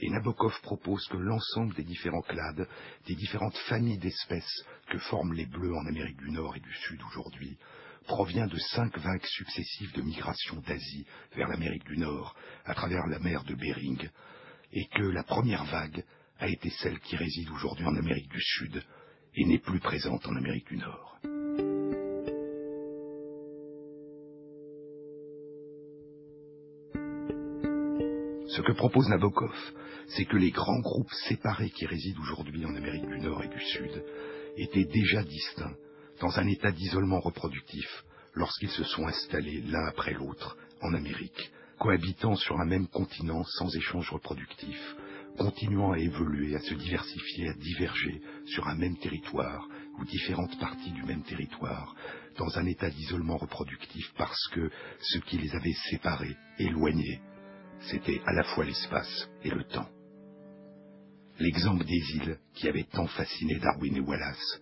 Et 0.00 0.10
Nabokov 0.10 0.60
propose 0.62 1.06
que 1.06 1.16
l'ensemble 1.16 1.74
des 1.74 1.84
différents 1.84 2.22
clades, 2.22 2.68
des 3.06 3.14
différentes 3.14 3.56
familles 3.68 3.98
d'espèces 3.98 4.64
que 4.90 4.98
forment 4.98 5.34
les 5.34 5.46
bleus 5.46 5.74
en 5.74 5.86
Amérique 5.86 6.18
du 6.18 6.30
Nord 6.30 6.56
et 6.56 6.60
du 6.60 6.74
Sud 6.74 7.00
aujourd'hui, 7.08 7.56
provient 8.06 8.46
de 8.46 8.58
cinq 8.58 8.98
vagues 8.98 9.24
successives 9.24 9.92
de 9.92 10.02
migration 10.02 10.56
d'Asie 10.66 11.06
vers 11.36 11.48
l'Amérique 11.48 11.84
du 11.84 11.96
Nord 11.96 12.34
à 12.64 12.74
travers 12.74 13.06
la 13.06 13.18
mer 13.18 13.44
de 13.44 13.54
Bering, 13.54 14.08
et 14.72 14.86
que 14.88 15.02
la 15.02 15.22
première 15.22 15.64
vague 15.64 16.04
a 16.38 16.48
été 16.48 16.68
celle 16.70 16.98
qui 17.00 17.16
réside 17.16 17.50
aujourd'hui 17.50 17.86
en 17.86 17.96
Amérique 17.96 18.28
du 18.28 18.40
Sud 18.40 18.82
et 19.36 19.44
n'est 19.44 19.58
plus 19.58 19.80
présente 19.80 20.26
en 20.26 20.36
Amérique 20.36 20.68
du 20.68 20.76
Nord. 20.76 21.18
Ce 28.56 28.62
que 28.62 28.70
propose 28.70 29.08
Nabokov, 29.08 29.52
c'est 30.06 30.26
que 30.26 30.36
les 30.36 30.52
grands 30.52 30.78
groupes 30.78 31.12
séparés 31.28 31.70
qui 31.70 31.86
résident 31.86 32.20
aujourd'hui 32.22 32.64
en 32.64 32.76
Amérique 32.76 33.08
du 33.08 33.18
Nord 33.18 33.42
et 33.42 33.48
du 33.48 33.58
Sud 33.58 34.04
étaient 34.56 34.84
déjà 34.84 35.24
distincts, 35.24 35.74
dans 36.20 36.38
un 36.38 36.46
état 36.46 36.70
d'isolement 36.70 37.18
reproductif, 37.18 38.04
lorsqu'ils 38.32 38.70
se 38.70 38.84
sont 38.84 39.08
installés 39.08 39.60
l'un 39.62 39.84
après 39.88 40.12
l'autre 40.12 40.56
en 40.82 40.94
Amérique, 40.94 41.50
cohabitant 41.80 42.36
sur 42.36 42.60
un 42.60 42.64
même 42.64 42.86
continent 42.86 43.42
sans 43.42 43.74
échange 43.74 44.08
reproductif, 44.12 44.78
continuant 45.36 45.90
à 45.90 45.98
évoluer, 45.98 46.54
à 46.54 46.60
se 46.60 46.74
diversifier, 46.74 47.48
à 47.48 47.54
diverger 47.54 48.22
sur 48.46 48.68
un 48.68 48.76
même 48.76 48.96
territoire 48.98 49.66
ou 49.98 50.04
différentes 50.04 50.56
parties 50.60 50.92
du 50.92 51.02
même 51.02 51.24
territoire, 51.24 51.96
dans 52.38 52.56
un 52.56 52.66
état 52.66 52.90
d'isolement 52.90 53.36
reproductif 53.36 54.12
parce 54.16 54.48
que 54.52 54.70
ce 55.00 55.18
qui 55.18 55.38
les 55.38 55.52
avait 55.56 55.74
séparés, 55.90 56.36
éloignés, 56.60 57.20
c'était 57.90 58.20
à 58.26 58.32
la 58.32 58.44
fois 58.44 58.64
l'espace 58.64 59.28
et 59.42 59.50
le 59.50 59.64
temps. 59.64 59.88
L'exemple 61.38 61.84
des 61.84 62.02
îles 62.14 62.38
qui 62.54 62.68
avait 62.68 62.84
tant 62.84 63.06
fasciné 63.06 63.58
Darwin 63.58 63.96
et 63.96 64.00
Wallace, 64.00 64.60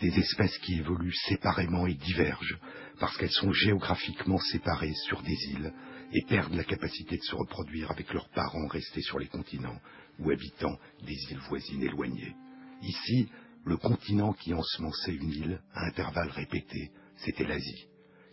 des 0.00 0.18
espèces 0.18 0.58
qui 0.58 0.74
évoluent 0.78 1.14
séparément 1.28 1.86
et 1.86 1.94
divergent 1.94 2.58
parce 2.98 3.16
qu'elles 3.16 3.30
sont 3.30 3.52
géographiquement 3.52 4.38
séparées 4.38 4.94
sur 5.06 5.22
des 5.22 5.36
îles 5.50 5.72
et 6.12 6.22
perdent 6.28 6.54
la 6.54 6.64
capacité 6.64 7.16
de 7.16 7.22
se 7.22 7.34
reproduire 7.34 7.90
avec 7.90 8.12
leurs 8.12 8.28
parents 8.30 8.66
restés 8.66 9.02
sur 9.02 9.18
les 9.18 9.28
continents 9.28 9.80
ou 10.18 10.30
habitant 10.30 10.76
des 11.04 11.16
îles 11.30 11.40
voisines 11.48 11.82
éloignées. 11.82 12.34
Ici, 12.82 13.28
le 13.64 13.76
continent 13.76 14.32
qui 14.32 14.54
ensemençait 14.54 15.14
une 15.14 15.30
île 15.30 15.62
à 15.72 15.86
intervalles 15.86 16.30
répétés, 16.30 16.90
c'était 17.16 17.44
l'Asie. 17.44 17.86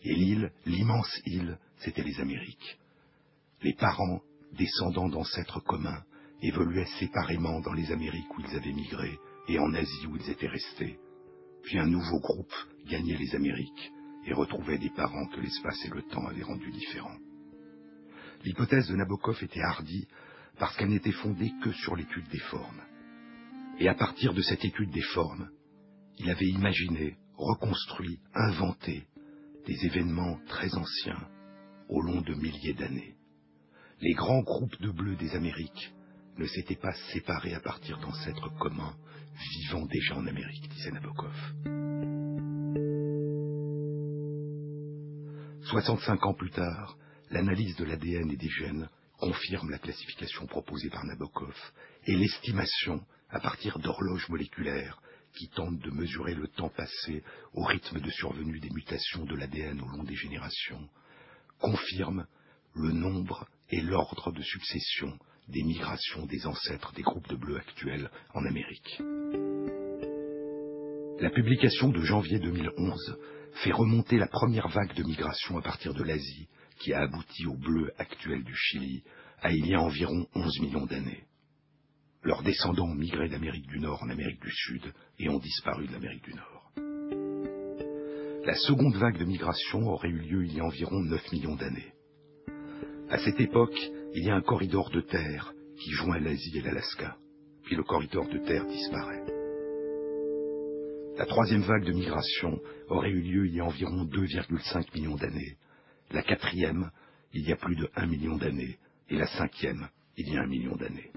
Et 0.04 0.14
l'île, 0.14 0.52
l'immense 0.66 1.22
île, 1.26 1.58
c'était 1.78 2.04
les 2.04 2.20
Amériques. 2.20 2.79
Les 3.62 3.74
parents, 3.74 4.22
descendants 4.58 5.10
d'ancêtres 5.10 5.60
communs, 5.60 6.04
évoluaient 6.42 6.86
séparément 7.00 7.60
dans 7.60 7.74
les 7.74 7.92
Amériques 7.92 8.38
où 8.38 8.42
ils 8.42 8.56
avaient 8.56 8.74
migré 8.74 9.20
et 9.50 9.60
en 9.60 9.74
Asie 9.74 10.08
où 10.08 10.16
ils 10.16 10.30
étaient 10.30 10.48
restés. 10.48 10.98
Puis 11.64 11.78
un 11.78 11.88
nouveau 11.88 12.20
groupe 12.20 12.54
gagnait 12.90 13.18
les 13.18 13.36
Amériques 13.36 13.92
et 14.26 14.34
retrouvait 14.34 14.78
des 14.78 14.92
parents 14.92 15.28
que 15.28 15.42
l'espace 15.42 15.84
et 15.86 15.90
le 15.90 16.04
temps 16.04 16.26
avaient 16.28 16.44
rendus 16.44 16.72
différents. 16.72 17.18
L'hypothèse 18.46 18.88
de 18.88 18.96
Nabokov 18.96 19.44
était 19.44 19.62
hardie 19.62 20.08
parce 20.58 20.76
qu'elle 20.78 20.90
n'était 20.90 21.12
fondée 21.12 21.52
que 21.62 21.74
sur 21.74 21.96
l'étude 21.96 22.30
des 22.30 22.40
formes. 22.40 22.82
Et 23.80 23.90
à 23.90 23.96
partir 23.96 24.34
de 24.34 24.42
cette 24.42 24.64
étude 24.64 24.92
des 24.92 25.02
formes, 25.02 25.50
il 26.18 26.30
avait 26.30 26.48
imaginé, 26.48 27.18
reconstruit, 27.36 28.20
inventé 28.34 29.08
des 29.66 29.86
événements 29.86 30.40
très 30.48 30.74
anciens 30.76 31.28
au 31.90 32.02
long 32.02 32.22
de 32.22 32.34
milliers 32.36 32.74
d'années. 32.74 33.19
Les 34.02 34.14
grands 34.14 34.42
groupes 34.42 34.82
de 34.82 34.92
bleus 34.92 35.18
des 35.18 35.36
Amériques 35.36 35.94
ne 36.38 36.46
s'étaient 36.46 36.78
pas 36.78 36.94
séparés 37.12 37.54
à 37.54 37.60
partir 37.60 38.00
d'ancêtres 38.00 38.50
communs 38.58 38.96
vivant 39.58 39.86
déjà 39.86 40.16
en 40.16 40.26
Amérique, 40.26 40.70
disait 40.70 40.92
Nabokov. 40.92 41.36
65 45.64 46.26
ans 46.26 46.34
plus 46.34 46.50
tard, 46.52 46.98
l'analyse 47.30 47.76
de 47.76 47.84
l'ADN 47.84 48.32
et 48.32 48.38
des 48.38 48.50
gènes 48.50 48.90
confirme 49.18 49.70
la 49.70 49.80
classification 49.80 50.48
proposée 50.48 50.90
par 50.90 51.04
Nabokov 51.04 51.56
et 52.06 52.16
l'estimation 52.16 53.04
à 53.30 53.42
partir 53.42 53.80
d'horloges 53.80 54.30
moléculaires 54.30 55.02
qui 55.38 55.50
tentent 55.50 55.80
de 55.80 55.92
mesurer 55.92 56.36
le 56.36 56.48
temps 56.48 56.70
passé 56.70 57.22
au 57.54 57.64
rythme 57.64 58.00
de 58.00 58.10
survenue 58.12 58.60
des 58.60 58.70
mutations 58.70 59.26
de 59.26 59.36
l'ADN 59.36 59.82
au 59.82 59.88
long 59.90 60.04
des 60.04 60.16
générations, 60.16 60.90
confirme 61.60 62.26
le 62.76 62.92
nombre 62.94 63.46
et 63.70 63.82
l'ordre 63.82 64.32
de 64.32 64.42
succession 64.42 65.18
des 65.48 65.64
migrations 65.64 66.26
des 66.26 66.46
ancêtres 66.46 66.94
des 66.94 67.02
groupes 67.02 67.28
de 67.28 67.36
bleus 67.36 67.58
actuels 67.58 68.10
en 68.34 68.46
Amérique. 68.46 69.02
La 71.20 71.30
publication 71.32 71.90
de 71.90 72.02
janvier 72.02 72.40
2011 72.40 73.18
fait 73.64 73.72
remonter 73.72 74.18
la 74.18 74.28
première 74.28 74.70
vague 74.70 74.94
de 74.94 75.04
migration 75.04 75.58
à 75.58 75.62
partir 75.62 75.94
de 75.94 76.04
l'Asie 76.04 76.48
qui 76.80 76.94
a 76.94 77.02
abouti 77.02 77.46
au 77.46 77.56
bleu 77.56 77.92
actuel 77.98 78.44
du 78.44 78.56
Chili 78.56 79.04
à 79.42 79.52
il 79.52 79.68
y 79.68 79.74
a 79.74 79.82
environ 79.82 80.28
11 80.34 80.60
millions 80.62 80.86
d'années. 80.86 81.26
Leurs 82.24 82.44
descendants 82.44 82.88
ont 82.88 82.96
migré 82.96 83.30
d'Amérique 83.30 83.68
du 83.68 83.80
Nord 83.80 84.04
en 84.04 84.10
Amérique 84.10 84.42
du 84.42 84.52
Sud 84.52 84.94
et 85.18 85.30
ont 85.30 85.40
disparu 85.40 85.88
de 85.88 85.94
l'Amérique 85.94 86.24
du 86.24 86.34
Nord. 86.34 86.72
La 88.46 88.56
seconde 88.56 88.96
vague 88.96 89.18
de 89.18 89.26
migration 89.26 89.88
aurait 89.88 90.10
eu 90.10 90.20
lieu 90.20 90.46
il 90.46 90.54
y 90.54 90.60
a 90.60 90.66
environ 90.66 91.00
9 91.02 91.32
millions 91.32 91.56
d'années. 91.56 91.94
À 93.10 93.18
cette 93.18 93.40
époque, 93.40 93.76
il 94.14 94.24
y 94.24 94.30
a 94.30 94.36
un 94.36 94.42
corridor 94.42 94.92
de 94.92 95.02
terre 95.02 95.52
qui 95.80 95.90
joint 95.92 96.20
l'Asie 96.20 96.60
et 96.60 96.62
l'Alaska, 96.62 97.18
puis 97.64 97.76
le 97.76 97.82
corridor 97.82 98.28
de 98.28 98.38
terre 98.38 98.68
disparaît. 98.68 99.26
La 101.18 101.26
troisième 101.26 101.64
vague 101.64 101.86
de 101.86 101.92
migration 101.92 102.60
aurait 102.88 103.10
eu 103.10 103.22
lieu 103.22 103.48
il 103.48 103.56
y 103.56 103.62
a 103.62 103.66
environ 103.66 104.06
2,5 104.06 104.94
millions 104.94 105.16
d'années, 105.16 105.58
la 106.12 106.22
quatrième 106.22 106.92
il 107.34 107.50
y 107.50 107.52
a 107.52 107.56
plus 107.56 107.76
de 107.76 107.90
1 107.96 108.06
million 108.06 108.38
d'années, 108.38 108.78
et 109.10 109.16
la 109.16 109.28
cinquième 109.28 109.90
il 110.16 110.32
y 110.32 110.38
a 110.38 110.42
un 110.42 110.48
million 110.48 110.76
d'années. 110.76 111.12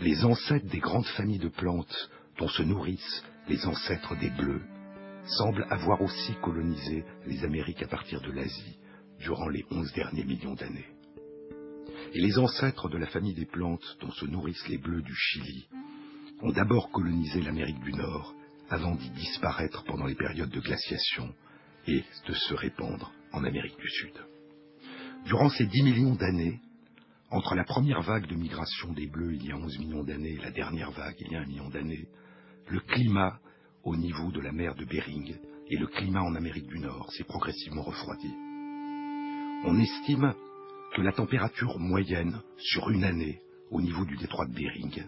Les 0.00 0.24
ancêtres 0.24 0.70
des 0.70 0.78
grandes 0.78 1.06
familles 1.18 1.38
de 1.38 1.48
plantes 1.48 2.10
dont 2.38 2.48
se 2.48 2.62
nourrissent 2.62 3.22
les 3.48 3.64
ancêtres 3.66 4.16
des 4.16 4.30
bleus 4.30 4.62
semblent 5.38 5.66
avoir 5.70 6.02
aussi 6.02 6.34
colonisé 6.42 7.04
les 7.26 7.44
Amériques 7.44 7.82
à 7.82 7.88
partir 7.88 8.20
de 8.20 8.32
l'Asie 8.32 8.78
durant 9.20 9.48
les 9.48 9.64
onze 9.70 9.92
derniers 9.92 10.24
millions 10.24 10.54
d'années. 10.54 10.86
Et 12.14 12.20
les 12.20 12.38
ancêtres 12.38 12.88
de 12.88 12.98
la 12.98 13.06
famille 13.06 13.34
des 13.34 13.46
plantes 13.46 13.96
dont 14.00 14.10
se 14.10 14.26
nourrissent 14.26 14.68
les 14.68 14.78
bleus 14.78 15.02
du 15.02 15.14
Chili 15.14 15.68
ont 16.42 16.52
d'abord 16.52 16.90
colonisé 16.90 17.40
l'Amérique 17.40 17.80
du 17.80 17.92
Nord 17.92 18.34
avant 18.68 18.94
d'y 18.94 19.10
disparaître 19.10 19.84
pendant 19.84 20.06
les 20.06 20.14
périodes 20.14 20.50
de 20.50 20.60
glaciation 20.60 21.32
et 21.86 22.04
de 22.26 22.32
se 22.32 22.54
répandre 22.54 23.12
en 23.32 23.44
Amérique 23.44 23.78
du 23.78 23.88
Sud. 23.88 24.14
Durant 25.24 25.50
ces 25.50 25.66
dix 25.66 25.82
millions 25.82 26.14
d'années, 26.14 26.60
entre 27.30 27.54
la 27.54 27.64
première 27.64 28.02
vague 28.02 28.26
de 28.26 28.36
migration 28.36 28.92
des 28.92 29.06
Bleus 29.06 29.34
il 29.34 29.46
y 29.46 29.52
a 29.52 29.56
onze 29.56 29.78
millions 29.78 30.04
d'années 30.04 30.34
et 30.34 30.42
la 30.42 30.52
dernière 30.52 30.90
vague 30.92 31.16
il 31.20 31.32
y 31.32 31.36
a 31.36 31.40
un 31.40 31.46
million 31.46 31.68
d'années, 31.68 32.06
le 32.68 32.80
climat 32.80 33.38
au 33.84 33.96
niveau 33.96 34.32
de 34.32 34.40
la 34.40 34.52
mer 34.52 34.74
de 34.74 34.84
Bering 34.84 35.36
et 35.68 35.76
le 35.76 35.86
climat 35.86 36.22
en 36.22 36.34
Amérique 36.34 36.66
du 36.66 36.78
Nord 36.78 37.12
s'est 37.12 37.24
progressivement 37.24 37.82
refroidi. 37.82 38.32
On 39.64 39.78
estime 39.78 40.34
que 40.94 41.02
la 41.02 41.12
température 41.12 41.78
moyenne 41.78 42.40
sur 42.58 42.90
une 42.90 43.04
année 43.04 43.40
au 43.70 43.80
niveau 43.80 44.04
du 44.04 44.16
détroit 44.16 44.46
de 44.46 44.54
Bering 44.54 45.04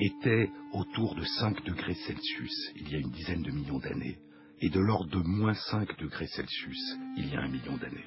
était 0.00 0.50
autour 0.72 1.14
de 1.14 1.24
5 1.24 1.64
degrés 1.64 1.94
Celsius 1.94 2.72
il 2.76 2.90
y 2.90 2.96
a 2.96 2.98
une 2.98 3.10
dizaine 3.10 3.42
de 3.42 3.50
millions 3.50 3.78
d'années 3.78 4.18
et 4.60 4.70
de 4.70 4.80
l'ordre 4.80 5.10
de 5.10 5.28
moins 5.28 5.54
5 5.54 5.98
degrés 5.98 6.26
Celsius 6.26 6.96
il 7.16 7.28
y 7.28 7.36
a 7.36 7.40
un 7.40 7.48
million 7.48 7.76
d'années. 7.76 8.06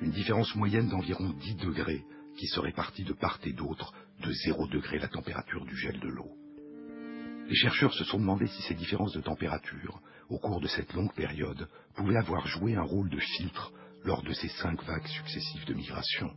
Une 0.00 0.10
différence 0.10 0.54
moyenne 0.54 0.88
d'environ 0.88 1.30
10 1.30 1.56
degrés 1.56 2.04
qui 2.36 2.46
se 2.46 2.60
répartit 2.60 3.04
de 3.04 3.14
part 3.14 3.38
et 3.44 3.52
d'autre 3.52 3.92
de 4.22 4.30
0 4.30 4.68
degré 4.68 4.98
la 4.98 5.08
température 5.08 5.64
du 5.64 5.76
gel 5.76 5.98
de 6.00 6.08
l'eau. 6.08 6.37
Les 7.48 7.54
chercheurs 7.54 7.94
se 7.94 8.04
sont 8.04 8.18
demandé 8.18 8.46
si 8.46 8.60
ces 8.60 8.74
différences 8.74 9.14
de 9.14 9.22
température, 9.22 10.00
au 10.28 10.38
cours 10.38 10.60
de 10.60 10.66
cette 10.66 10.92
longue 10.92 11.14
période, 11.14 11.66
pouvaient 11.96 12.18
avoir 12.18 12.46
joué 12.46 12.76
un 12.76 12.82
rôle 12.82 13.08
de 13.08 13.18
filtre 13.18 13.72
lors 14.04 14.22
de 14.22 14.34
ces 14.34 14.48
cinq 14.48 14.82
vagues 14.84 15.06
successives 15.06 15.64
de 15.64 15.72
migration. 15.72 16.30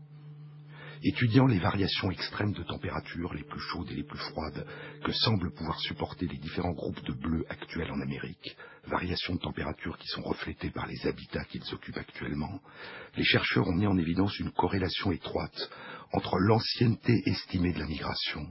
Étudiant 1.03 1.47
les 1.47 1.59
variations 1.59 2.11
extrêmes 2.11 2.53
de 2.53 2.63
température, 2.63 3.33
les 3.33 3.43
plus 3.43 3.59
chaudes 3.59 3.91
et 3.91 3.95
les 3.95 4.05
plus 4.05 4.19
froides, 4.19 4.65
que 5.03 5.11
semblent 5.11 5.51
pouvoir 5.51 5.77
supporter 5.81 6.27
les 6.27 6.37
différents 6.37 6.71
groupes 6.71 7.03
de 7.03 7.11
bleus 7.11 7.45
actuels 7.49 7.91
en 7.91 7.99
Amérique, 7.99 8.55
variations 8.85 9.35
de 9.35 9.39
température 9.39 9.97
qui 9.97 10.07
sont 10.07 10.21
reflétées 10.21 10.69
par 10.69 10.87
les 10.87 11.07
habitats 11.07 11.43
qu'ils 11.43 11.73
occupent 11.73 11.97
actuellement, 11.97 12.61
les 13.17 13.25
chercheurs 13.25 13.67
ont 13.67 13.75
mis 13.75 13.87
en 13.87 13.97
évidence 13.97 14.39
une 14.39 14.51
corrélation 14.51 15.11
étroite 15.11 15.69
entre 16.13 16.37
l'ancienneté 16.37 17.21
estimée 17.25 17.73
de 17.73 17.79
la 17.79 17.87
migration, 17.87 18.47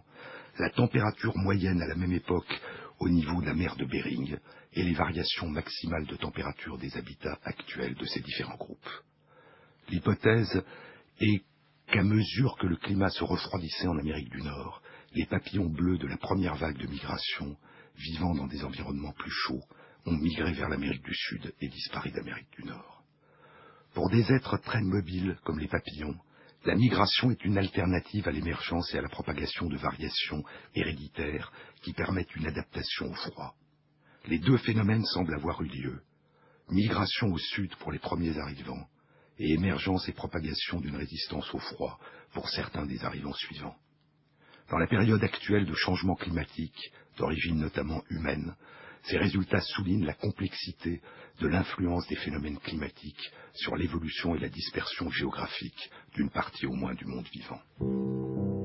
la 0.61 0.71
température 0.71 1.37
moyenne 1.39 1.81
à 1.81 1.87
la 1.87 1.95
même 1.95 2.13
époque 2.13 2.61
au 2.99 3.09
niveau 3.09 3.41
de 3.41 3.47
la 3.47 3.55
mer 3.55 3.77
de 3.77 3.87
Bering 3.87 4.37
et 4.75 4.83
les 4.83 4.93
variations 4.93 5.49
maximales 5.49 6.07
de 6.07 6.17
température 6.17 6.77
des 6.77 6.97
habitats 6.97 7.39
actuels 7.45 7.95
de 7.95 8.05
ces 8.05 8.21
différents 8.21 8.57
groupes. 8.57 8.91
L'hypothèse 9.89 10.63
est 11.19 11.43
qu'à 11.91 12.03
mesure 12.03 12.57
que 12.59 12.67
le 12.67 12.77
climat 12.77 13.09
se 13.09 13.25
refroidissait 13.25 13.89
en 13.89 13.99
Amérique 13.99 14.31
du 14.31 14.43
Nord, 14.43 14.83
les 15.15 15.27
papillons 15.27 15.71
bleus 15.71 15.99
de 15.99 16.07
la 16.07 16.19
première 16.19 16.55
vague 16.57 16.79
de 16.79 16.87
migration, 16.87 17.57
vivant 17.97 18.35
dans 18.35 18.47
des 18.47 18.63
environnements 18.63 19.13
plus 19.13 19.33
chauds, 19.33 19.65
ont 20.07 20.17
migré 20.17 20.53
vers 20.53 20.69
l'Amérique 20.69 21.05
du 21.05 21.15
Sud 21.15 21.55
et 21.61 21.69
disparu 21.69 22.11
d'Amérique 22.11 22.53
du 22.53 22.65
Nord. 22.65 23.03
Pour 23.95 24.09
des 24.11 24.31
êtres 24.31 24.59
très 24.59 24.83
mobiles 24.83 25.37
comme 25.43 25.59
les 25.59 25.69
papillons, 25.69 26.17
la 26.65 26.75
migration 26.75 27.31
est 27.31 27.45
une 27.45 27.57
alternative 27.57 28.29
à 28.29 28.33
l'émergence 28.33 28.93
et 28.93 28.99
à 28.99 29.03
la 29.03 29.09
propagation 29.09 29.67
de 29.67 29.79
variations 29.79 30.45
héréditaires 30.75 31.53
qui 31.83 31.95
permettent 31.95 32.37
une 32.37 32.47
adaptation 32.47 33.07
au 33.07 33.15
froid. 33.15 33.55
Les 34.27 34.39
deux 34.39 34.59
phénomènes 34.59 35.05
semblent 35.07 35.35
avoir 35.35 35.63
eu 35.63 35.69
lieu. 35.69 36.03
Migration 36.69 37.29
au 37.29 37.39
sud 37.39 37.75
pour 37.77 37.93
les 37.93 37.99
premiers 37.99 38.39
arrivants 38.39 38.87
et 39.39 39.55
émergence 39.55 40.07
et 40.09 40.13
propagation 40.13 40.81
d'une 40.81 40.97
résistance 40.97 41.53
au 41.55 41.59
froid 41.59 41.99
pour 42.35 42.49
certains 42.51 42.85
des 42.85 43.03
arrivants 43.05 43.33
suivants. 43.33 43.77
Dans 44.71 44.79
la 44.79 44.87
période 44.87 45.25
actuelle 45.25 45.65
de 45.65 45.75
changement 45.75 46.15
climatique, 46.15 46.93
d'origine 47.17 47.59
notamment 47.59 48.03
humaine, 48.11 48.55
ces 49.03 49.19
résultats 49.19 49.61
soulignent 49.61 50.05
la 50.05 50.15
complexité 50.15 51.01
de 51.41 51.47
l'influence 51.49 52.07
des 52.09 52.17
phénomènes 52.17 52.59
climatiques 52.59 53.31
sur 53.55 53.77
l'évolution 53.77 54.35
et 54.35 54.39
la 54.39 54.49
dispersion 54.49 55.11
géographique 55.11 55.91
d'une 56.15 56.31
partie 56.31 56.67
au 56.67 56.75
moins 56.75 56.95
du 56.95 57.07
monde 57.07 57.27
vivant. 57.33 58.60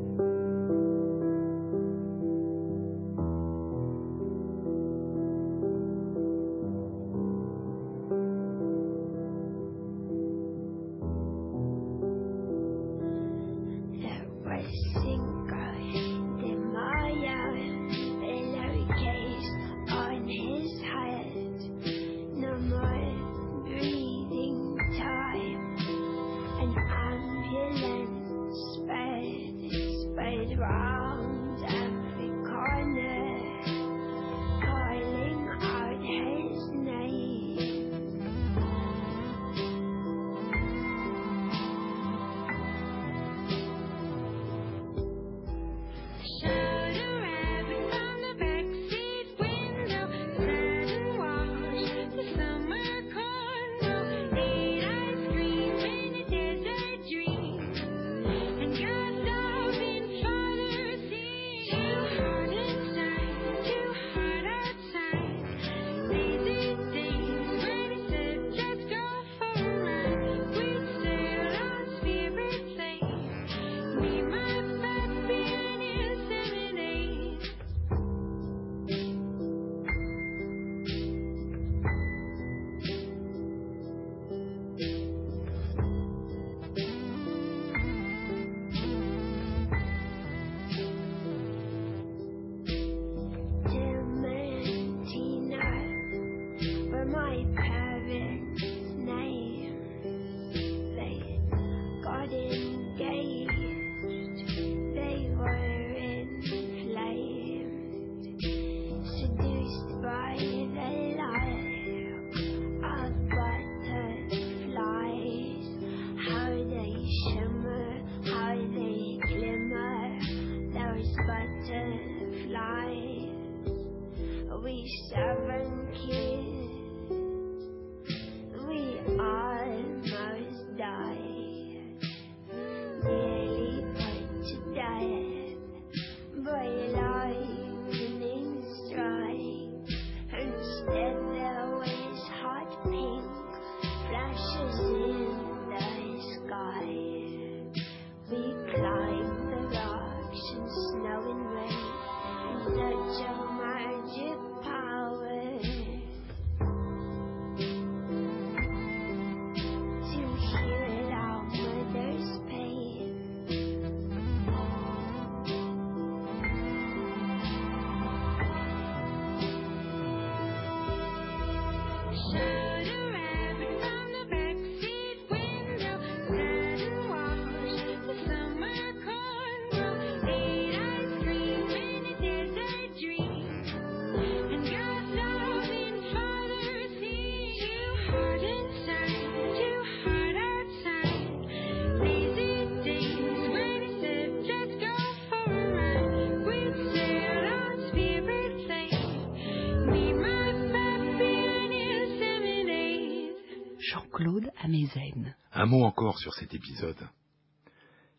Un 205.53 205.65
mot 205.65 205.83
encore 205.83 206.19
sur 206.19 206.33
cet 206.33 206.53
épisode. 206.53 207.07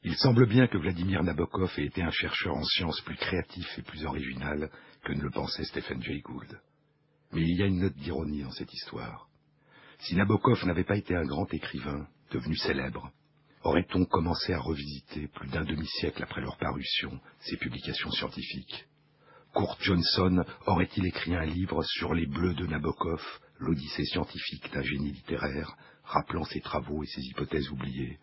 Il 0.03 0.17
semble 0.17 0.47
bien 0.47 0.69
que 0.69 0.79
Vladimir 0.79 1.23
Nabokov 1.23 1.71
ait 1.79 1.85
été 1.87 2.03
un 2.03 2.11
chercheur 2.11 2.57
en 2.57 2.65
sciences 2.65 3.01
plus 3.03 3.17
créatif 3.17 3.67
et 3.79 3.83
plus 3.83 4.07
original 4.07 4.71
que 5.05 5.13
ne 5.13 5.21
le 5.21 5.31
pensait 5.31 5.65
Stephen 5.65 6.03
Jay 6.03 6.21
Gould. 6.21 6.61
Mais 7.33 7.43
il 7.43 7.59
y 7.59 7.63
a 7.63 7.67
une 7.67 7.81
note 7.81 7.97
d'ironie 7.97 8.43
dans 8.43 8.53
cette 8.53 8.73
histoire. 8.73 9.29
Si 9.99 10.15
Nabokov 10.15 10.65
n'avait 10.65 10.85
pas 10.85 10.97
été 10.97 11.15
un 11.15 11.25
grand 11.25 11.53
écrivain, 11.53 12.07
devenu 12.31 12.57
célèbre, 12.57 13.11
aurait-on 13.63 14.05
commencé 14.05 14.53
à 14.53 14.61
revisiter, 14.61 15.29
plus 15.29 15.49
d'un 15.49 15.65
demi-siècle 15.65 16.23
après 16.23 16.41
leur 16.41 16.57
parution, 16.57 17.21
ses 17.41 17.57
publications 17.57 18.11
scientifiques? 18.13 18.87
Kurt 19.55 19.83
Johnson 19.83 20.45
aurait-il 20.67 21.07
écrit 21.07 21.35
un 21.35 21.45
livre 21.45 21.83
sur 21.83 22.15
les 22.15 22.27
bleus 22.27 22.55
de 22.55 22.67
Nabokov, 22.67 23.23
l'odyssée 23.59 24.05
scientifique 24.05 24.73
d'un 24.73 24.83
génie 24.83 25.13
littéraire, 25.13 25.77
rappelant 26.07 26.45
ses 26.45 26.61
travaux 26.61 27.03
et 27.03 27.07
ses 27.07 27.23
hypothèses 27.23 27.71
oubliées. 27.71 28.19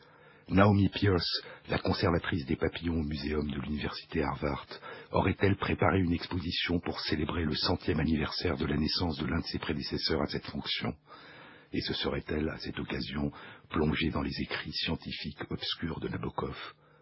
Naomi 0.49 0.89
Pierce, 0.89 1.41
la 1.69 1.77
conservatrice 1.77 2.45
des 2.45 2.57
papillons 2.57 2.99
au 2.99 3.03
muséum 3.03 3.49
de 3.49 3.61
l'université 3.61 4.23
Harvard, 4.23 4.65
aurait-elle 5.11 5.55
préparé 5.55 5.99
une 5.99 6.11
exposition 6.11 6.79
pour 6.79 6.99
célébrer 6.99 7.45
le 7.45 7.55
centième 7.55 7.99
anniversaire 7.99 8.57
de 8.57 8.65
la 8.65 8.75
naissance 8.75 9.17
de 9.19 9.25
l'un 9.25 9.39
de 9.39 9.45
ses 9.45 9.59
prédécesseurs 9.59 10.21
à 10.21 10.27
cette 10.27 10.45
fonction? 10.47 10.93
Et 11.71 11.81
se 11.81 11.93
serait-elle, 11.93 12.49
à 12.49 12.57
cette 12.57 12.77
occasion, 12.77 13.31
plongée 13.69 14.11
dans 14.11 14.21
les 14.21 14.41
écrits 14.41 14.73
scientifiques 14.73 15.49
obscurs 15.49 15.99
de 16.01 16.09
Nabokov? 16.09 16.57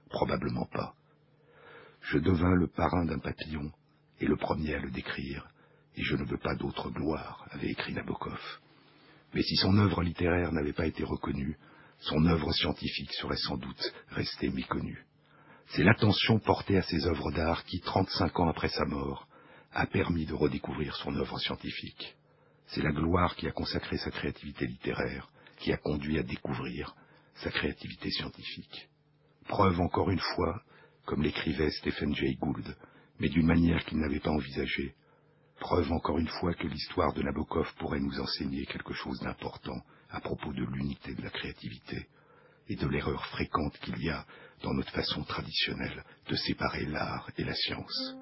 Probablement 0.10 0.68
pas. 0.72 0.94
Je 2.02 2.20
devins 2.20 2.56
le 2.56 2.68
parrain 2.68 3.06
d'un 3.06 3.20
papillon, 3.20 3.72
et 4.20 4.28
le 4.28 4.38
premier 4.38 4.76
à 4.76 4.80
le 4.80 4.92
décrire, 4.92 5.48
et 5.96 6.04
je 6.04 6.16
ne 6.16 6.26
veux 6.26 6.38
pas 6.38 6.56
d'autre 6.56 6.90
gloire, 6.92 7.48
avait 7.52 7.72
écrit 7.72 7.94
Nabokov. 7.94 8.40
Mais 9.34 9.44
si 9.44 9.56
son 9.56 9.78
œuvre 9.78 10.04
littéraire 10.04 10.52
n'avait 10.52 10.74
pas 10.74 10.88
été 10.88 11.04
reconnue, 11.04 11.58
son 12.00 12.26
œuvre 12.26 12.52
scientifique 12.54 13.14
serait 13.14 13.38
sans 13.38 13.58
doute 13.58 13.94
restée 14.10 14.50
méconnue. 14.50 15.06
C'est 15.68 15.84
l'attention 15.84 16.40
portée 16.40 16.78
à 16.78 16.82
ses 16.82 17.06
œuvres 17.06 17.32
d'art 17.32 17.64
qui, 17.64 17.80
trente-cinq 17.80 18.40
ans 18.40 18.50
après 18.50 18.70
sa 18.70 18.86
mort, 18.86 19.28
a 19.74 19.86
permis 19.86 20.26
de 20.26 20.34
redécouvrir 20.34 20.96
son 20.98 21.16
œuvre 21.16 21.40
scientifique. 21.40 22.16
C'est 22.68 22.82
la 22.82 22.92
gloire 22.92 23.36
qui 23.36 23.48
a 23.48 23.52
consacré 23.52 23.98
sa 23.98 24.12
créativité 24.12 24.66
littéraire, 24.68 25.30
qui 25.60 25.72
a 25.72 25.78
conduit 25.78 26.18
à 26.20 26.24
découvrir 26.24 26.96
sa 27.36 27.52
créativité 27.52 28.10
scientifique. 28.12 28.90
Preuve 29.48 29.80
encore 29.80 30.10
une 30.10 30.20
fois 30.20 30.62
comme 31.06 31.24
l'écrivait 31.24 31.72
Stephen 31.72 32.14
Jay 32.16 32.36
Gould, 32.36 32.76
mais 33.20 33.30
d'une 33.30 33.48
manière 33.48 33.84
qu'il 33.86 34.00
n'avait 34.00 34.20
pas 34.20 34.32
envisagée. 34.32 34.94
Preuve 35.62 35.92
encore 35.92 36.18
une 36.18 36.28
fois 36.28 36.56
que 36.56 36.66
l'histoire 36.66 37.14
de 37.14 37.22
Nabokov 37.22 37.72
pourrait 37.78 38.00
nous 38.00 38.20
enseigner 38.20 38.66
quelque 38.66 38.96
chose 38.96 39.20
d'important 39.20 39.80
à 40.10 40.20
propos 40.20 40.52
de 40.52 40.64
l'unité 40.64 41.14
de 41.14 41.22
la 41.22 41.30
créativité 41.30 42.08
et 42.68 42.76
de 42.76 42.88
l'erreur 42.88 43.24
fréquente 43.28 43.78
qu'il 43.78 44.04
y 44.04 44.10
a 44.10 44.26
dans 44.64 44.74
notre 44.74 44.92
façon 44.92 45.24
traditionnelle 45.24 46.04
de 46.28 46.36
séparer 46.36 46.86
l'art 46.86 47.30
et 47.38 47.44
la 47.44 47.54
science. 47.54 48.16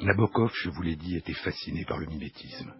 Nabokov, 0.00 0.52
je 0.62 0.70
vous 0.70 0.82
l'ai 0.82 0.94
dit, 0.94 1.16
était 1.16 1.34
fasciné 1.34 1.84
par 1.84 1.98
le 1.98 2.06
mimétisme. 2.06 2.72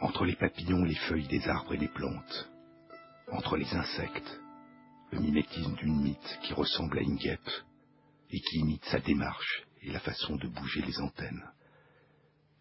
Entre 0.00 0.26
les 0.26 0.36
papillons, 0.36 0.84
les 0.84 0.94
feuilles 1.08 1.28
des 1.28 1.48
arbres 1.48 1.72
et 1.72 1.78
des 1.78 1.88
plantes, 1.88 2.50
entre 3.32 3.56
les 3.56 3.72
insectes, 3.74 4.40
le 5.10 5.20
mimétisme 5.20 5.74
d'une 5.76 6.02
mythe 6.02 6.38
qui 6.42 6.52
ressemble 6.52 6.98
à 6.98 7.02
une 7.02 7.16
guêpe 7.16 7.50
et 8.30 8.40
qui 8.40 8.58
imite 8.58 8.84
sa 8.86 8.98
démarche 8.98 9.64
et 9.82 9.90
la 9.90 10.00
façon 10.00 10.36
de 10.36 10.48
bouger 10.48 10.82
les 10.82 10.98
antennes. 10.98 11.44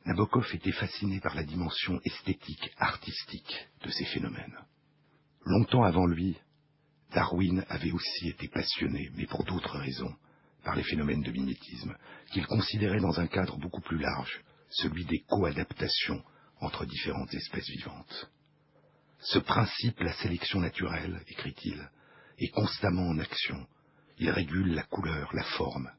Nabokov 0.05 0.47
était 0.53 0.71
fasciné 0.71 1.19
par 1.19 1.34
la 1.36 1.43
dimension 1.43 1.99
esthétique, 2.05 2.69
artistique 2.77 3.67
de 3.84 3.89
ces 3.89 4.05
phénomènes. 4.05 4.58
Longtemps 5.45 5.84
avant 5.84 6.05
lui, 6.05 6.38
Darwin 7.13 7.65
avait 7.69 7.91
aussi 7.91 8.29
été 8.29 8.47
passionné, 8.47 9.10
mais 9.15 9.25
pour 9.25 9.43
d'autres 9.45 9.79
raisons, 9.79 10.13
par 10.63 10.75
les 10.75 10.84
phénomènes 10.84 11.21
de 11.21 11.31
mimétisme, 11.31 11.95
qu'il 12.31 12.45
considérait 12.45 12.99
dans 12.99 13.19
un 13.19 13.27
cadre 13.27 13.58
beaucoup 13.58 13.81
plus 13.81 13.97
large, 13.97 14.41
celui 14.69 15.05
des 15.05 15.21
coadaptations 15.27 16.23
entre 16.60 16.86
différentes 16.86 17.34
espèces 17.34 17.69
vivantes. 17.69 18.31
Ce 19.19 19.39
principe, 19.39 19.99
la 20.01 20.13
sélection 20.13 20.60
naturelle, 20.60 21.23
écrit-il, 21.27 21.89
est 22.39 22.49
constamment 22.49 23.07
en 23.07 23.19
action. 23.19 23.65
Il 24.17 24.29
régule 24.29 24.73
la 24.73 24.83
couleur, 24.83 25.29
la 25.33 25.43
forme. 25.43 25.89